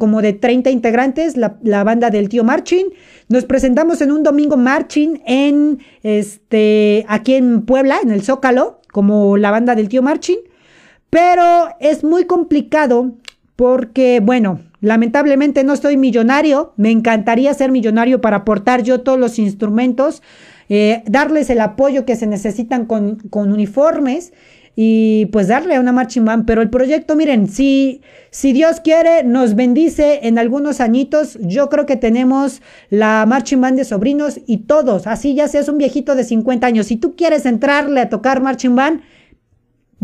[0.00, 2.86] como de 30 integrantes, la, banda del tío Marching.
[3.28, 9.36] Nos presentamos en un domingo Marching en este, aquí en Puebla, en el Zócalo, como
[9.36, 10.38] la banda del tío Marching.
[11.10, 13.12] Pero es muy complicado
[13.54, 16.72] porque, bueno, lamentablemente no estoy millonario.
[16.76, 20.20] Me encantaría ser millonario para aportar yo todos los instrumentos
[20.68, 24.32] eh, darles el apoyo que se necesitan con, uniformes
[24.76, 26.46] y pues darle a una marching band.
[26.46, 28.00] Pero el proyecto, miren, si,
[28.30, 32.60] si Dios quiere, nos bendice en algunos añitos, yo creo que tenemos
[32.90, 36.86] la marching band de sobrinos y todos, así ya seas un viejito de 50 años,
[36.86, 39.00] si tú quieres entrarle a tocar marching band,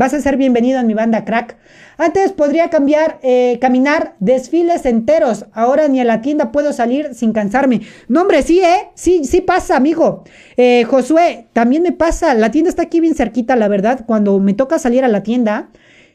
[0.00, 1.58] Vas a ser bienvenido en mi banda crack.
[1.98, 5.44] Antes podría cambiar, eh, caminar desfiles enteros.
[5.52, 7.82] Ahora ni a la tienda puedo salir sin cansarme.
[8.08, 8.88] No, hombre, sí, ¿eh?
[8.94, 10.24] Sí, sí pasa, amigo.
[10.56, 12.32] Eh, Josué, también me pasa.
[12.32, 14.06] La tienda está aquí bien cerquita, la verdad.
[14.06, 15.68] Cuando me toca salir a la tienda,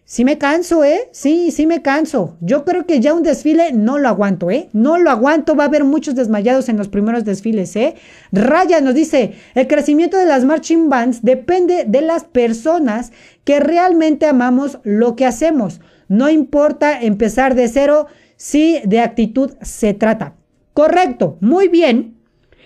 [0.08, 1.10] Sí me canso, ¿eh?
[1.14, 2.38] Sí, sí me canso.
[2.40, 4.70] Yo creo que ya un desfile no lo aguanto, ¿eh?
[4.72, 5.56] No lo aguanto.
[5.56, 7.96] Va a haber muchos desmayados en los primeros desfiles, ¿eh?
[8.32, 14.28] Raya nos dice, el crecimiento de las marching bands depende de las personas que realmente
[14.28, 15.82] amamos lo que hacemos.
[16.08, 20.36] No importa empezar de cero si de actitud se trata.
[20.74, 22.18] Correcto, muy bien.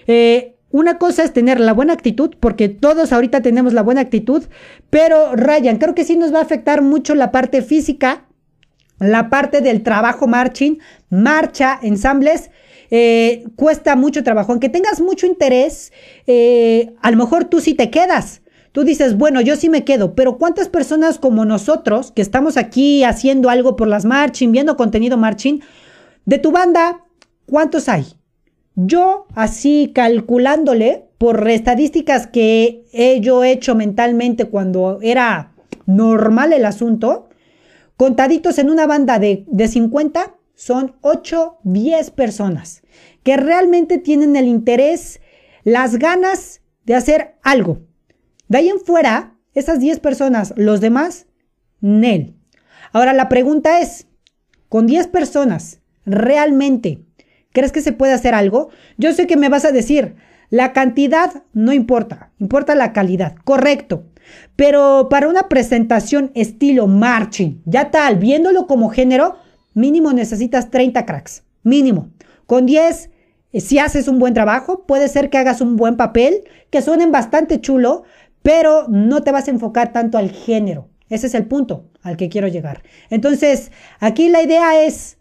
[0.08, 4.43] Eh, una cosa es tener la buena actitud, porque todos ahorita tenemos la buena actitud,
[4.89, 8.26] pero Ryan, creo que sí nos va a afectar mucho la parte física,
[8.99, 10.78] la parte del trabajo marching,
[11.09, 12.51] marcha, ensambles.
[12.91, 14.51] Eh, cuesta mucho trabajo.
[14.51, 15.93] Aunque tengas mucho interés,
[16.26, 18.41] eh, a lo mejor tú sí te quedas.
[18.72, 23.03] Tú dices, bueno, yo sí me quedo, pero ¿cuántas personas como nosotros que estamos aquí
[23.03, 25.59] haciendo algo por las marching, viendo contenido marching,
[26.26, 27.03] de tu banda,
[27.47, 28.18] cuántos hay?
[28.82, 35.52] Yo, así calculándole por estadísticas que he yo hecho mentalmente cuando era
[35.86, 37.28] normal el asunto,
[37.98, 42.82] contaditos en una banda de, de 50 son 8, 10 personas
[43.24, 45.20] que realmente tienen el interés,
[45.66, 47.82] las ganas de hacer algo.
[48.48, 51.28] De ahí en fuera, esas 10 personas, los demás,
[51.82, 52.38] Nel.
[52.94, 54.08] Ahora la pregunta es,
[54.70, 57.09] con 10 personas, ¿realmente
[57.52, 58.70] ¿Crees que se puede hacer algo?
[58.97, 60.16] Yo sé que me vas a decir,
[60.52, 64.04] la cantidad no importa, importa la calidad, correcto.
[64.56, 69.38] Pero para una presentación estilo marching, ya tal, viéndolo como género,
[69.74, 72.10] mínimo necesitas 30 cracks, mínimo.
[72.45, 73.10] Con 10,
[73.52, 77.12] eh, si haces un buen trabajo, puede ser que hagas un buen papel, que suenen
[77.12, 78.04] bastante chulo,
[78.43, 80.88] pero no te vas a enfocar tanto al género.
[81.10, 82.84] Ese es el punto al que quiero llegar.
[83.10, 85.18] Entonces, aquí la idea es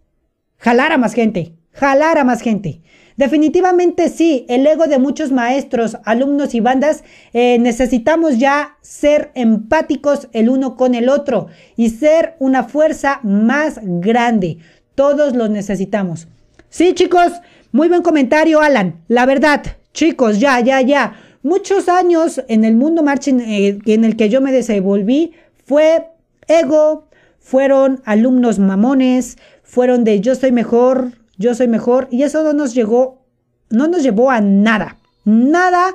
[0.59, 2.81] jalar a más gente, jalar a más gente.
[3.19, 7.03] Definitivamente sí, el ego de muchos maestros, alumnos y bandas,
[7.33, 13.81] eh, necesitamos ya ser empáticos el uno con el otro y ser una fuerza más
[13.83, 14.59] grande.
[14.95, 16.29] Todos lo necesitamos.
[16.69, 17.33] Sí, chicos,
[17.73, 19.03] muy buen comentario, Alan.
[19.09, 19.62] La verdad,
[19.93, 21.16] chicos, ya, ya, ya.
[21.43, 25.33] Muchos años en el mundo marching eh, en el que yo me desenvolví
[25.64, 26.07] fue
[26.47, 27.09] ego,
[27.41, 32.74] fueron alumnos mamones, fueron de yo soy mejor, yo soy mejor y eso no nos
[32.74, 33.24] llegó,
[33.70, 35.95] no nos llevó a nada, nada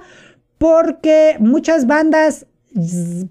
[0.58, 2.48] porque muchas bandas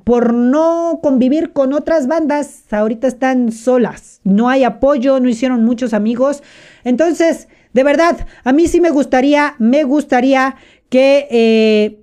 [0.04, 4.20] por no convivir con otras bandas, ahorita están solas.
[4.22, 6.42] No hay apoyo, no hicieron muchos amigos.
[6.84, 10.56] Entonces, de verdad, a mí sí me gustaría, me gustaría
[10.88, 11.98] que, eh,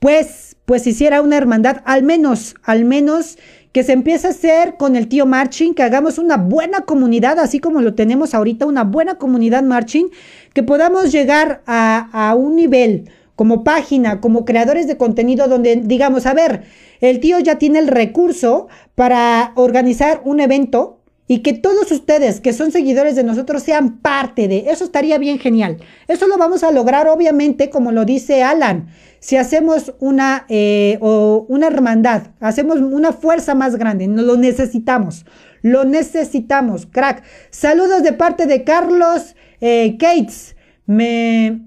[0.00, 3.38] pues, pues hiciera una hermandad, al menos, al menos
[3.74, 7.58] que se empiece a hacer con el tío Marching, que hagamos una buena comunidad, así
[7.58, 10.10] como lo tenemos ahorita, una buena comunidad Marching,
[10.52, 16.24] que podamos llegar a, a un nivel como página, como creadores de contenido, donde digamos,
[16.24, 16.62] a ver,
[17.00, 22.52] el tío ya tiene el recurso para organizar un evento y que todos ustedes que
[22.52, 25.78] son seguidores de nosotros sean parte de eso estaría bien genial.
[26.06, 28.88] Eso lo vamos a lograr obviamente como lo dice Alan.
[29.24, 35.24] Si hacemos una, eh, o una hermandad, hacemos una fuerza más grande, no lo necesitamos,
[35.62, 37.22] lo necesitamos, crack.
[37.48, 41.62] Saludos de parte de Carlos eh, Cates, me,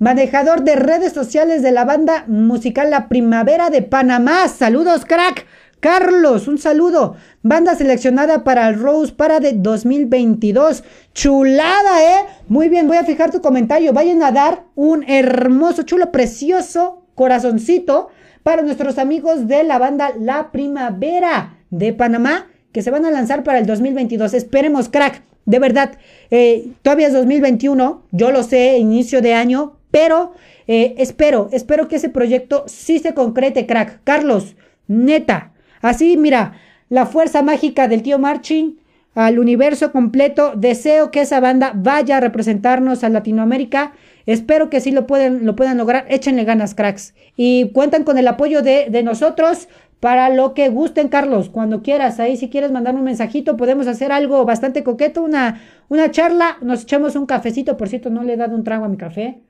[0.00, 4.48] manejador de redes sociales de la banda musical La Primavera de Panamá.
[4.48, 5.46] Saludos, crack.
[5.80, 7.16] Carlos, un saludo.
[7.42, 10.82] Banda seleccionada para el Rose para de 2022.
[11.14, 12.24] Chulada, ¿eh?
[12.48, 13.92] Muy bien, voy a fijar tu comentario.
[13.92, 18.08] Vayan a dar un hermoso, chulo, precioso corazoncito
[18.42, 23.44] para nuestros amigos de la banda La Primavera de Panamá que se van a lanzar
[23.44, 24.34] para el 2022.
[24.34, 25.22] Esperemos, crack.
[25.46, 25.92] De verdad,
[26.30, 30.32] eh, todavía es 2021, yo lo sé, inicio de año, pero
[30.66, 34.00] eh, espero, espero que ese proyecto sí se concrete, crack.
[34.04, 34.56] Carlos,
[34.88, 36.52] neta, Así, mira,
[36.88, 38.76] la fuerza mágica del tío Marching
[39.14, 40.52] al universo completo.
[40.56, 43.92] Deseo que esa banda vaya a representarnos a Latinoamérica.
[44.26, 46.06] Espero que sí lo, pueden, lo puedan lograr.
[46.08, 47.14] Échenle ganas, cracks.
[47.36, 49.68] Y cuentan con el apoyo de, de nosotros
[50.00, 51.48] para lo que gusten, Carlos.
[51.48, 56.10] Cuando quieras, ahí si quieres mandar un mensajito, podemos hacer algo bastante coqueto, una, una
[56.10, 56.58] charla.
[56.60, 57.76] Nos echamos un cafecito.
[57.76, 59.40] Por cierto, no le he dado un trago a mi café.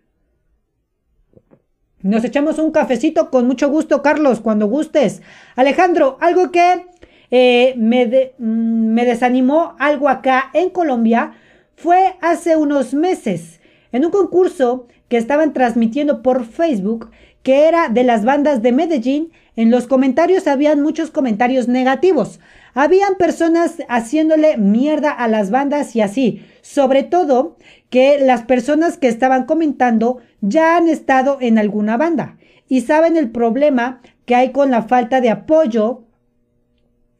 [2.03, 5.21] Nos echamos un cafecito con mucho gusto, Carlos, cuando gustes.
[5.57, 6.87] Alejandro, algo que
[7.31, 11.33] eh, me, mm, me desanimó algo acá en Colombia
[11.75, 13.61] fue hace unos meses,
[13.93, 17.11] en un concurso que estaban transmitiendo por Facebook,
[17.43, 22.39] que era de las bandas de Medellín, en los comentarios habían muchos comentarios negativos.
[22.75, 26.45] Habían personas haciéndole mierda a las bandas y así.
[26.63, 27.57] Sobre todo
[27.91, 33.30] que las personas que estaban comentando ya han estado en alguna banda y saben el
[33.30, 36.03] problema que hay con la falta de apoyo,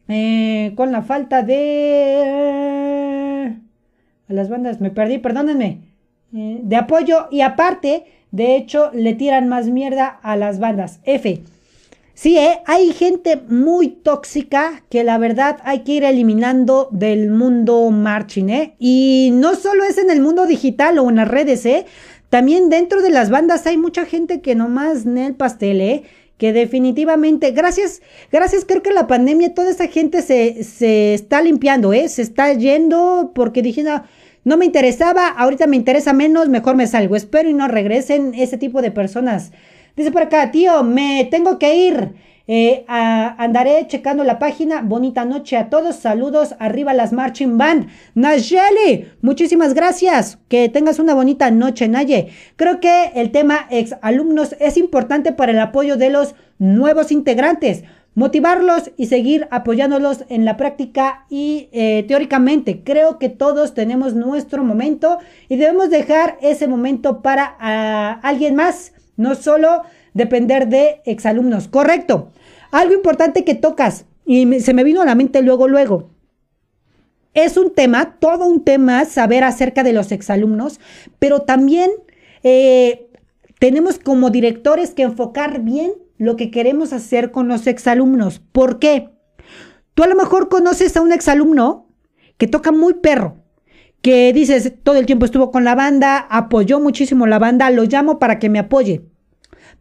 [0.09, 2.37] eh, con la falta de...
[4.29, 5.81] A las bandas, me perdí, perdónenme.
[6.35, 11.01] Eh, de apoyo y aparte, de hecho, le tiran más mierda a las bandas.
[11.05, 11.43] F.
[12.13, 12.61] Sí, ¿eh?
[12.67, 18.75] hay gente muy tóxica que la verdad hay que ir eliminando del mundo marching, ¿eh?
[18.81, 21.87] Y no solo es en el mundo digital o en las redes, ¿eh?
[22.31, 26.03] También dentro de las bandas hay mucha gente que nomás en el pastel, ¿eh?
[26.37, 28.01] Que definitivamente, gracias,
[28.31, 32.09] gracias, creo que la pandemia toda esa gente se, se está limpiando, ¿eh?
[32.09, 34.05] Se está yendo porque dije, no,
[34.45, 37.17] no me interesaba, ahorita me interesa menos, mejor me salgo.
[37.17, 39.51] Espero y no regresen ese tipo de personas
[39.99, 42.13] Dice por acá, tío, me tengo que ir.
[42.51, 44.81] Eh, andaré checando la página.
[44.81, 45.97] Bonita noche a todos.
[45.97, 46.55] Saludos.
[46.59, 47.89] Arriba las Marching Band.
[48.15, 50.39] Nayeli, muchísimas gracias.
[50.49, 52.31] Que tengas una bonita noche, Naye.
[52.57, 57.85] Creo que el tema ex alumnos es importante para el apoyo de los nuevos integrantes.
[58.15, 62.83] Motivarlos y seguir apoyándolos en la práctica y eh, teóricamente.
[62.83, 65.19] Creo que todos tenemos nuestro momento
[65.51, 69.83] y debemos dejar ese momento para ah, alguien más no solo
[70.19, 71.69] depender de exalumnos.
[71.69, 72.29] Correcto.
[72.71, 76.11] Algo importante que tocas y se me vino a la mente luego, luego.
[77.33, 80.81] Es un tema, todo un tema, saber acerca de los exalumnos,
[81.19, 81.91] pero también
[82.43, 83.09] eh,
[83.59, 88.41] tenemos como directores que enfocar bien lo que queremos hacer con los exalumnos.
[88.41, 89.09] ¿Por qué?
[89.95, 91.87] Tú a lo mejor conoces a un exalumno
[92.37, 93.37] que toca muy perro,
[94.03, 98.19] que dices, todo el tiempo estuvo con la banda, apoyó muchísimo la banda, lo llamo
[98.19, 99.08] para que me apoye.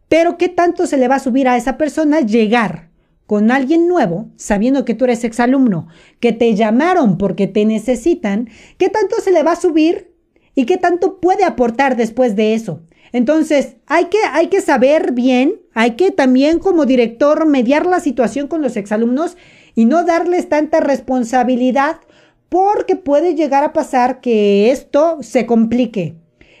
[0.08, 2.88] Pero ¿qué tanto se le va a subir a esa persona llegar
[3.26, 5.88] con alguien nuevo, sabiendo que tú eres exalumno,
[6.18, 8.48] que te llamaron porque te necesitan?
[8.78, 10.14] ¿Qué tanto se le va a subir
[10.54, 12.82] y qué tanto puede aportar después de eso?
[13.12, 18.48] Entonces, hay que, hay que saber bien, hay que también como director mediar la situación
[18.48, 19.36] con los exalumnos
[19.74, 21.98] y no darles tanta responsabilidad
[22.48, 26.16] porque puede llegar a pasar que esto se complique.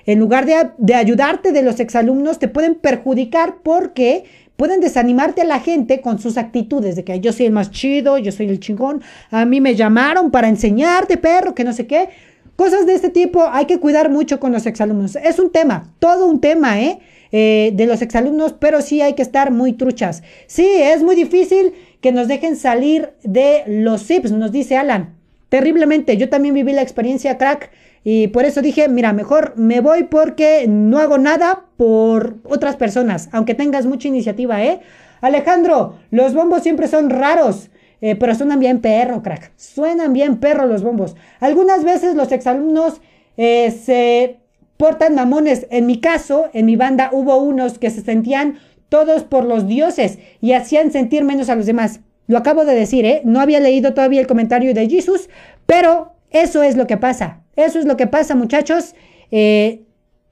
[0.08, 4.24] En lugar de, ayudarte de los exalumnos, te pueden perjudicar porque
[4.56, 8.16] pueden desanimarte a la gente con sus actitudes de que yo soy el más chido,
[8.16, 12.08] yo soy el chingón, a mí me llamaron para enseñarte, perro, que no sé qué.
[12.56, 15.14] Cosas de este tipo hay que cuidar mucho con los exalumnos.
[15.16, 17.00] Es un tema, todo un tema, ¿eh?
[17.30, 20.22] eh, de los exalumnos, pero sí hay que estar muy truchas.
[20.46, 25.16] Sí, es muy difícil que nos dejen salir de los SIPs, nos dice Alan.
[25.50, 27.70] Terriblemente, yo también viví la experiencia crack
[28.04, 33.28] y por eso dije, mira, mejor me voy porque no hago nada por otras personas,
[33.32, 34.80] aunque tengas mucha iniciativa, ¿eh?
[35.20, 37.70] Alejandro, los bombos siempre son raros.
[38.00, 39.50] Eh, pero suenan bien perro, crack.
[39.56, 41.16] Suenan bien perro los bombos.
[41.40, 43.00] Algunas veces los exalumnos
[43.36, 44.38] eh, se
[44.76, 45.66] portan mamones.
[45.70, 50.18] En mi caso, en mi banda hubo unos que se sentían todos por los dioses
[50.40, 52.00] y hacían sentir menos a los demás.
[52.26, 53.22] Lo acabo de decir, ¿eh?
[53.24, 55.28] No había leído todavía el comentario de Jesus,
[55.66, 57.42] pero eso es lo que pasa.
[57.58, 58.94] Eso es lo que pasa, muchachos.
[59.32, 59.82] Eh,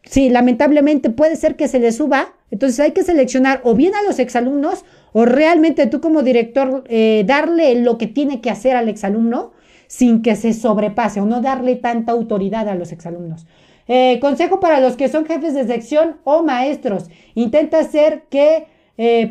[0.04, 2.36] sí, lamentablemente puede ser que se les suba.
[2.52, 7.24] Entonces hay que seleccionar o bien a los exalumnos o realmente tú como director eh,
[7.26, 9.50] darle lo que tiene que hacer al exalumno
[9.88, 13.48] sin que se sobrepase o no darle tanta autoridad a los exalumnos.
[13.88, 17.10] Eh, consejo para los que son jefes de sección o maestros.
[17.34, 18.68] Intenta hacer que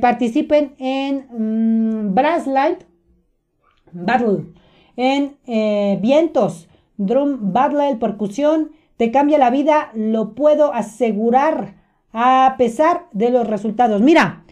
[0.02, 2.84] participen en mm, Brass Light
[3.94, 4.44] Battle,
[4.98, 5.38] en
[6.02, 6.68] vientos,
[6.98, 8.72] drum battle, percusión.
[8.98, 11.76] Te cambia la vida, lo puedo asegurar
[12.14, 14.02] a pesar de los resultados.
[14.02, 14.46] Mira,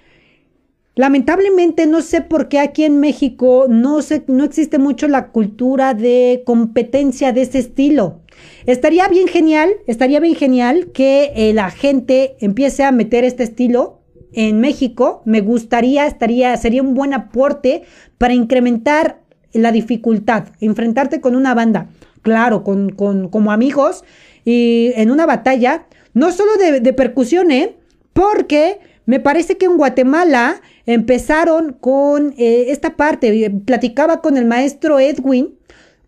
[0.95, 6.43] Lamentablemente no sé por qué aquí en México no, no existe mucho la cultura de
[6.45, 8.19] competencia de ese estilo.
[8.67, 14.01] Estaría bien genial, estaría bien genial que eh, la gente empiece a meter este estilo
[14.33, 15.23] en México.
[15.25, 17.83] Me gustaría, estaría, sería un buen aporte
[18.19, 19.19] para incrementar
[19.51, 21.89] la dificultad, enfrentarte con una banda,
[22.23, 24.03] claro, con, como amigos
[24.43, 27.75] y en una batalla, no solo de, de percusión, ¿eh?
[28.13, 33.51] porque me parece que en Guatemala empezaron con eh, esta parte.
[33.65, 35.55] Platicaba con el maestro Edwin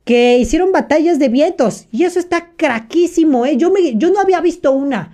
[0.05, 3.57] que hicieron batallas de vientos y eso está craquísimo, ¿eh?
[3.57, 5.11] Yo, me, yo no había visto una,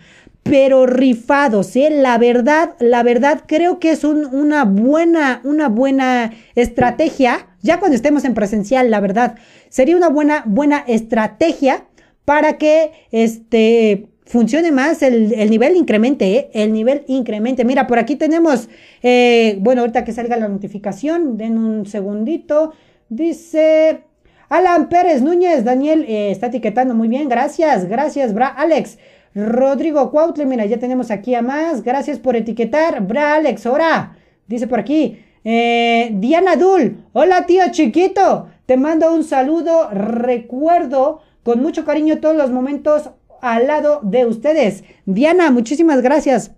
[0.52, 1.88] pero rifados, ¿eh?
[1.89, 8.26] La verdad, la verdad creo que es una, buena, una buena estrategia, ya cuando estemos
[8.26, 9.36] en presencial, la verdad,
[9.70, 11.86] sería una buena, buena estrategia
[12.26, 16.49] para que este funcione más, el, nivel incremente, ¿eh?
[16.54, 17.64] el nivel incremente.
[17.64, 18.68] Mira, por aquí tenemos,
[19.04, 22.74] eh, bueno, ahorita que salga la notificación, den un segundito.
[23.08, 24.02] Dice
[24.49, 28.97] Alan Pérez Núñez, Daniel eh, está etiquetando muy bien, gracias, gracias, Bra Alex.
[29.34, 34.17] Rodrigo Cuautle, mira, ya tenemos aquí a más, gracias por etiquetar, Bra Alex, ahora,
[34.47, 35.19] dice por aquí.
[35.43, 42.51] Diana Dul, hola tío chiquito, te mando un saludo, recuerdo con mucho cariño todos los
[42.51, 43.09] momentos
[43.41, 44.84] al lado de ustedes.
[45.05, 46.51] Diana, muchísimas gracias.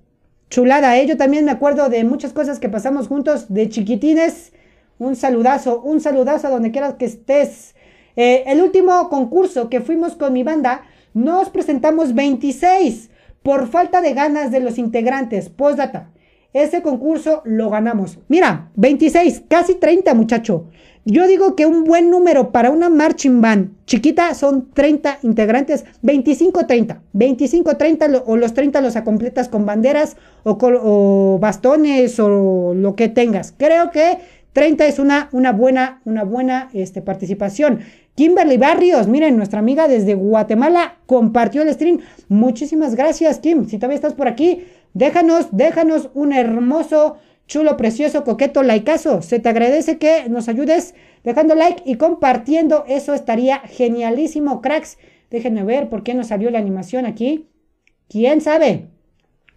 [0.49, 1.07] Chulada, ¿eh?
[1.07, 4.53] yo también me acuerdo de muchas cosas que pasamos juntos de chiquitines.
[4.99, 7.73] Un saludazo, un saludazo a donde quieras que estés.
[8.15, 10.83] Eh, el último concurso que fuimos con mi banda,
[11.13, 13.09] nos presentamos 26
[13.41, 15.49] por falta de ganas de los integrantes.
[15.49, 16.09] Postdata.
[16.53, 18.19] Ese concurso lo ganamos.
[18.27, 20.65] Mira, 26, casi 30 muchacho.
[21.05, 26.99] Yo digo que un buen número para una marching band chiquita son 30 integrantes, 25-30.
[27.13, 33.53] 25-30 o los 30 los acompletas con banderas o, bastones o lo que tengas.
[33.57, 34.19] Creo que
[34.53, 37.79] 30 es una, una buena, una buena este, participación.
[38.15, 41.99] Kimberly Barrios, miren, nuestra amiga desde Guatemala compartió el stream.
[42.29, 43.67] Muchísimas gracias, Kim.
[43.67, 49.21] Si todavía estás por aquí, déjanos, déjanos un hermoso chulo, precioso, coqueto, likeazo.
[49.21, 50.93] Se te agradece que nos ayudes
[51.23, 52.85] dejando like y compartiendo.
[52.87, 54.97] Eso estaría genialísimo, cracks.
[55.31, 57.49] Déjenme ver por qué nos salió la animación aquí.
[58.07, 58.89] ¿Quién sabe?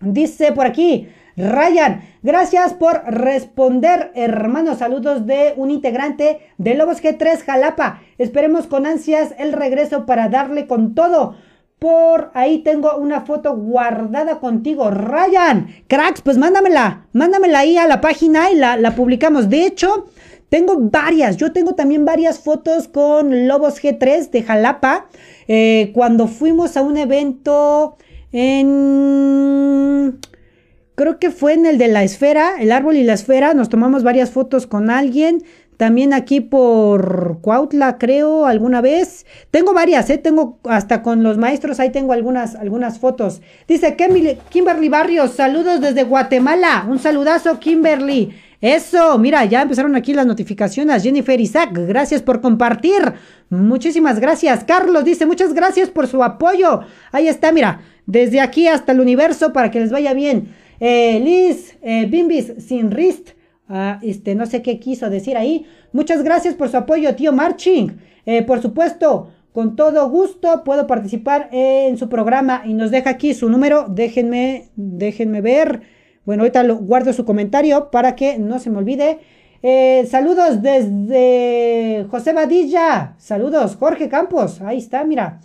[0.01, 4.79] Dice por aquí, Ryan, gracias por responder, hermanos.
[4.79, 8.01] Saludos de un integrante de Lobos G3 Jalapa.
[8.17, 11.37] Esperemos con ansias el regreso para darle con todo.
[11.79, 14.91] Por ahí tengo una foto guardada contigo.
[14.91, 17.07] Ryan, cracks, pues mándamela.
[17.13, 19.51] Mándamela ahí a la página y la, publicamos.
[19.51, 20.07] De hecho,
[20.49, 21.37] tengo varias.
[21.37, 25.09] Yo tengo también varias fotos con Lobos G3 de Jalapa.
[25.49, 27.99] Eh, cuando fuimos a un evento
[28.33, 30.19] en...
[30.97, 33.53] Creo que fue en el de la esfera, el árbol y la esfera.
[33.53, 35.45] Nos tomamos varias fotos con alguien.
[35.77, 39.27] También aquí por Cuautla, creo, alguna vez.
[39.51, 40.17] Tengo varias, ¿eh?
[40.17, 43.43] Tengo hasta con los maestros, ahí tengo algunas, algunas fotos.
[43.69, 46.87] Dice Kimberly Barrios, saludos desde Guatemala.
[46.89, 48.33] Un saludazo, Kimberly.
[48.63, 51.03] Eso, mira, ya empezaron aquí las notificaciones.
[51.03, 53.13] Jennifer Isaac, gracias por compartir.
[53.51, 54.65] Muchísimas gracias.
[54.65, 56.81] Carlos dice, muchas gracias por su apoyo.
[57.13, 60.55] Ahí está, mira, desde aquí hasta el universo para que les vaya bien.
[60.81, 63.31] Eh, Liz, eh, Bimbis, sin wrist
[64.03, 65.67] este, no sé qué quiso decir ahí.
[65.93, 67.99] Muchas gracias por su apoyo, tío Marching.
[68.25, 73.35] Eh, por supuesto, con todo gusto puedo participar en su programa y nos deja aquí
[73.35, 73.87] su número.
[73.89, 75.83] Déjenme, déjenme ver.
[76.25, 79.19] Bueno, ahorita lo, guardo su comentario para que no se me olvide.
[79.63, 83.15] Eh, saludos desde José Badilla.
[83.19, 84.61] Saludos, Jorge Campos.
[84.61, 85.41] Ahí está, mira.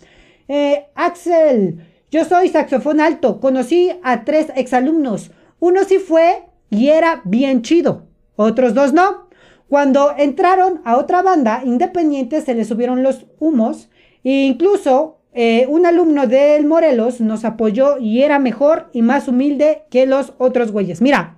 [0.94, 1.78] Axel,
[2.12, 3.40] yo soy saxofón alto.
[3.40, 5.32] Conocí a tres exalumnos.
[5.58, 8.06] Uno sí fue y era bien chido.
[8.36, 9.28] Otros dos no.
[9.68, 13.88] Cuando entraron a otra banda independiente se les subieron los humos
[14.22, 19.84] e incluso eh, un alumno del Morelos nos apoyó y era mejor y más humilde
[19.88, 21.00] que los otros güeyes.
[21.00, 21.36] Mira,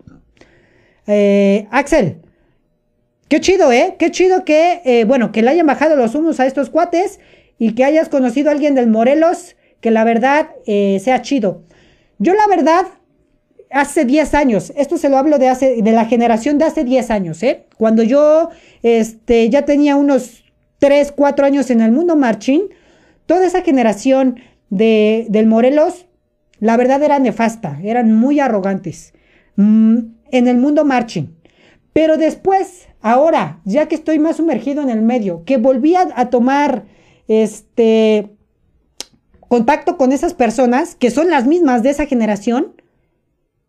[1.06, 2.22] eh, Axel,
[3.28, 3.94] qué chido, ¿eh?
[3.96, 7.20] Qué chido que, eh, bueno, que le hayan bajado los humos a estos cuates
[7.56, 9.54] y que hayas conocido a alguien del Morelos
[9.84, 11.60] que la verdad sea chido.
[12.18, 12.86] Yo la verdad,
[13.70, 17.10] hace 10 años, esto se lo hablo de, hace, de la generación de hace 10
[17.10, 17.66] años, ¿eh?
[17.76, 18.48] Cuando yo
[18.82, 20.42] este, ya tenía unos
[20.78, 22.62] 3, 4 años en el mundo marching,
[23.26, 26.06] toda esa generación de, del Morelos,
[26.60, 29.12] la verdad era nefasta, eran muy arrogantes
[29.56, 29.98] mm,
[30.30, 31.26] en el mundo marching.
[31.92, 36.86] Pero después, ahora, ya que estoy más sumergido en el medio, que volví a, tomar
[37.28, 38.33] este
[39.54, 42.72] contacto con esas personas que son las mismas de esa generación,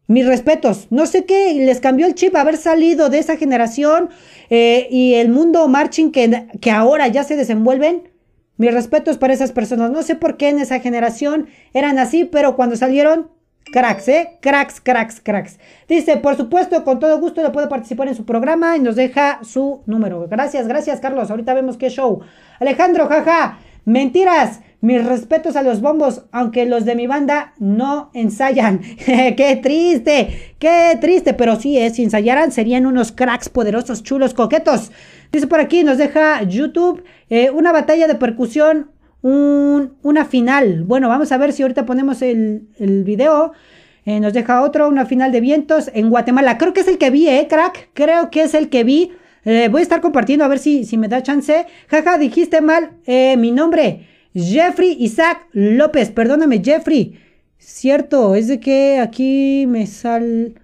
[0.08, 0.88] mis respetos.
[0.90, 4.10] No sé qué les cambió el chip haber salido de esa generación
[4.50, 8.10] eh, y el mundo marching que, que ahora ya se desenvuelven.
[8.58, 9.92] Mis respetos para esas personas.
[9.92, 13.30] No sé por qué en esa generación eran así, pero cuando salieron,
[13.72, 14.40] cracks, ¿eh?
[14.42, 15.60] Cracks, cracks, cracks.
[15.88, 19.40] Dice, por supuesto, con todo gusto le puedo participar en su programa y nos deja
[19.44, 20.28] su número.
[20.28, 21.30] Gracias, gracias, Carlos.
[21.30, 22.22] Ahorita vemos qué show.
[22.60, 23.60] Alejandro, jaja.
[23.86, 24.62] Mentiras.
[24.82, 28.82] Mis respetos a los bombos, aunque los de mi banda no ensayan.
[29.05, 30.55] ¡Qué triste!
[30.59, 31.34] ¡Qué triste!
[31.34, 34.91] Pero sí, eh, si ensayaran serían unos cracks poderosos, chulos, coquetos.
[35.32, 40.84] Dice por aquí, nos deja YouTube eh, una batalla de percusión, un, una final.
[40.84, 43.53] Bueno, vamos a ver si ahorita ponemos el, el video.
[44.05, 46.57] Eh, nos deja otro, una final de vientos en Guatemala.
[46.57, 47.89] Creo que es el que vi, ¿eh, crack?
[47.93, 49.13] Creo que es el que vi.
[49.45, 51.65] voy a estar compartiendo a ver si, si me da chance.
[51.88, 54.14] Jaja, dijiste mal mi nombre.
[54.36, 57.18] Jeffrey Isaac López, perdóname, Jeffrey.
[57.58, 60.56] Cierto, es de que aquí me sal.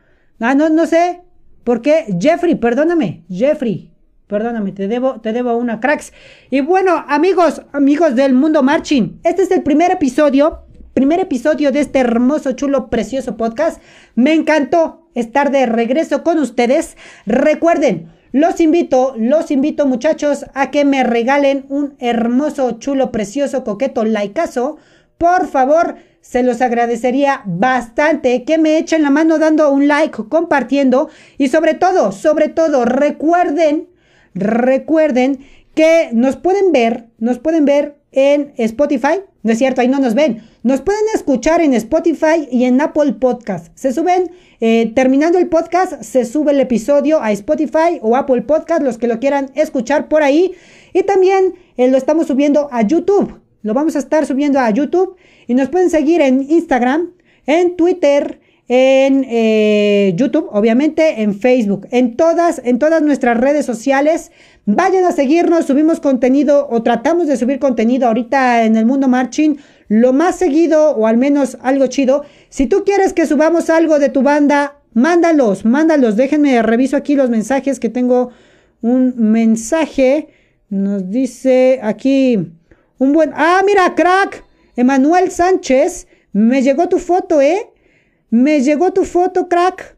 [0.41, 1.21] Ah, no, no sé.
[1.63, 2.05] ¿Por qué?
[2.19, 3.23] Jeffrey, perdóname.
[3.29, 3.91] Jeffrey,
[4.27, 6.11] perdóname, te debo, te debo una cracks.
[6.49, 10.63] Y bueno, amigos, amigos del mundo marching, este es el primer episodio,
[10.93, 13.81] primer episodio de este hermoso, chulo, precioso podcast.
[14.15, 16.97] Me encantó estar de regreso con ustedes.
[17.25, 24.05] Recuerden, los invito, los invito muchachos a que me regalen un hermoso, chulo, precioso, coqueto
[24.05, 24.77] likeazo.
[25.17, 31.09] Por favor, se los agradecería bastante que me echen la mano dando un like, compartiendo
[31.37, 33.89] y sobre todo, sobre todo, recuerden,
[34.33, 39.21] recuerden que nos pueden ver, nos pueden ver en Spotify.
[39.43, 40.43] No es cierto, ahí no nos ven.
[40.63, 43.71] Nos pueden escuchar en Spotify y en Apple Podcast.
[43.73, 48.83] Se suben, eh, terminando el podcast, se sube el episodio a Spotify o Apple Podcast,
[48.83, 50.51] los que lo quieran escuchar por ahí.
[50.93, 53.39] Y también eh, lo estamos subiendo a YouTube.
[53.63, 55.15] Lo vamos a estar subiendo a YouTube.
[55.47, 57.09] Y nos pueden seguir en Instagram,
[57.47, 64.31] en Twitter, en eh, YouTube, obviamente, en Facebook, en todas, en todas nuestras redes sociales.
[64.65, 69.57] Vayan a seguirnos, subimos contenido o tratamos de subir contenido ahorita en el mundo marching
[69.91, 72.23] lo más seguido o al menos algo chido.
[72.47, 76.15] Si tú quieres que subamos algo de tu banda, mándalos, mándalos.
[76.15, 78.31] Déjenme reviso aquí los mensajes que tengo
[78.81, 80.29] un mensaje.
[80.69, 82.53] Nos dice aquí
[82.99, 83.33] un buen...
[83.35, 84.45] Ah, mira, crack.
[84.77, 86.07] Emanuel Sánchez.
[86.31, 87.73] Me llegó tu foto, ¿eh?
[88.29, 89.97] Me llegó tu foto, crack.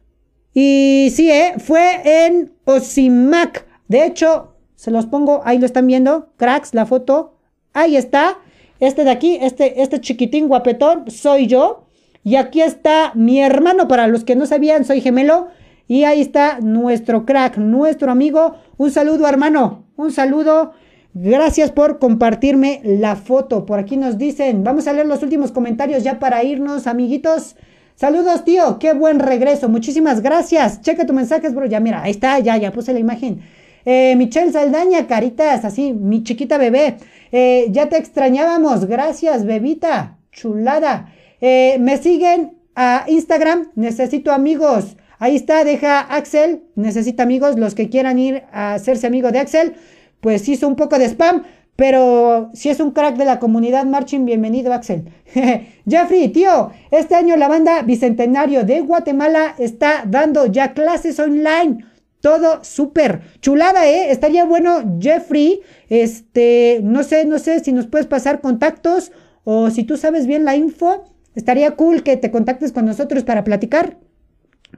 [0.52, 1.54] Y sí, ¿eh?
[1.58, 3.64] Fue en Osimac.
[3.86, 7.38] De hecho, se los pongo, ahí lo están viendo, cracks, la foto.
[7.72, 8.38] Ahí está.
[8.80, 11.84] Este de aquí, este, este chiquitín guapetón, soy yo.
[12.22, 15.48] Y aquí está mi hermano, para los que no sabían, soy gemelo.
[15.86, 18.56] Y ahí está nuestro crack, nuestro amigo.
[18.78, 19.84] Un saludo, hermano.
[19.96, 20.72] Un saludo.
[21.12, 23.66] Gracias por compartirme la foto.
[23.66, 27.56] Por aquí nos dicen, vamos a leer los últimos comentarios ya para irnos, amiguitos.
[27.94, 28.78] Saludos, tío.
[28.80, 29.68] Qué buen regreso.
[29.68, 30.80] Muchísimas gracias.
[30.80, 31.66] Checa tu mensajes, bro.
[31.66, 33.42] Ya, mira, ahí está, ya, ya puse la imagen.
[33.84, 36.96] Eh, Michelle Saldaña, caritas, así, mi chiquita bebé.
[37.32, 38.86] Eh, ya te extrañábamos.
[38.86, 40.18] Gracias, bebita.
[40.32, 41.12] Chulada.
[41.40, 43.70] Eh, me siguen a Instagram.
[43.74, 44.96] Necesito amigos.
[45.18, 46.62] Ahí está, deja Axel.
[46.74, 47.58] Necesita amigos.
[47.58, 49.74] Los que quieran ir a hacerse amigo de Axel.
[50.20, 51.42] Pues hizo un poco de spam.
[51.76, 55.08] Pero si es un crack de la comunidad marching, bienvenido Axel.
[55.88, 61.84] Jeffrey, tío, este año la banda Bicentenario de Guatemala está dando ya clases online.
[62.24, 64.10] Todo súper chulada, ¿eh?
[64.10, 65.60] Estaría bueno, Jeffrey,
[65.90, 69.12] este, no sé, no sé si nos puedes pasar contactos
[69.44, 73.44] o si tú sabes bien la info, estaría cool que te contactes con nosotros para
[73.44, 73.98] platicar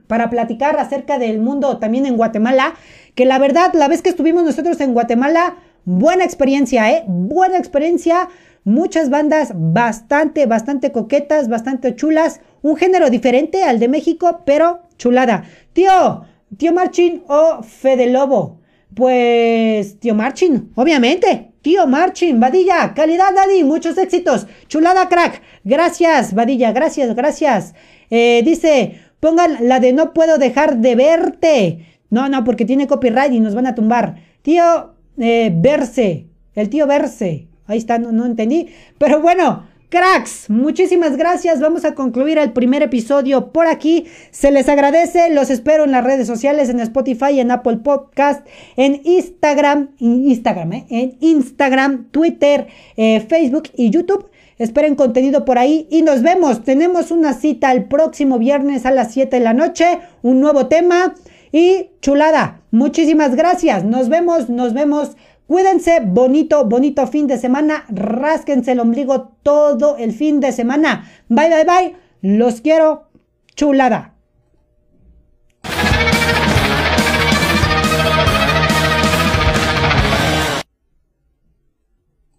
[0.07, 2.75] para platicar acerca del mundo también en Guatemala,
[3.15, 5.55] que la verdad, la vez que estuvimos nosotros en Guatemala,
[5.85, 7.05] buena experiencia, ¿eh?
[7.07, 8.27] Buena experiencia,
[8.65, 15.45] muchas bandas bastante, bastante coquetas, bastante chulas, un género diferente al de México, pero chulada.
[15.71, 16.25] Tío,
[16.55, 18.59] tío Marchin o Fede Lobo.
[18.93, 21.51] Pues, tío Marchin, obviamente.
[21.61, 24.47] Tío Marchin, Vadilla, calidad, Daddy, muchos éxitos.
[24.67, 25.41] Chulada, crack.
[25.65, 27.75] Gracias, Vadilla, gracias, gracias.
[28.09, 31.85] Eh, dice, Pongan la de no puedo dejar de verte.
[32.09, 34.15] No, no, porque tiene copyright y nos van a tumbar.
[34.41, 37.47] Tío eh, Verse, el tío Verse.
[37.65, 38.67] Ahí está, no, no entendí.
[38.97, 41.61] Pero bueno, Cracks, muchísimas gracias.
[41.61, 44.05] Vamos a concluir el primer episodio por aquí.
[44.31, 45.29] Se les agradece.
[45.29, 48.45] Los espero en las redes sociales, en Spotify, en Apple Podcast,
[48.75, 50.85] en Instagram, Instagram, ¿eh?
[50.89, 54.29] en Instagram, Twitter, eh, Facebook y YouTube.
[54.57, 56.65] Esperen contenido por ahí y nos vemos.
[56.65, 61.15] Tenemos una cita el próximo viernes a las 7 de la noche, un nuevo tema
[61.53, 62.59] y chulada.
[62.71, 63.85] Muchísimas gracias.
[63.85, 65.15] Nos vemos, nos vemos.
[65.47, 67.85] Cuídense, bonito, bonito fin de semana.
[67.87, 71.09] Rásquense el ombligo todo el fin de semana.
[71.29, 71.95] Bye, bye, bye.
[72.21, 73.07] Los quiero.
[73.55, 74.16] Chulada.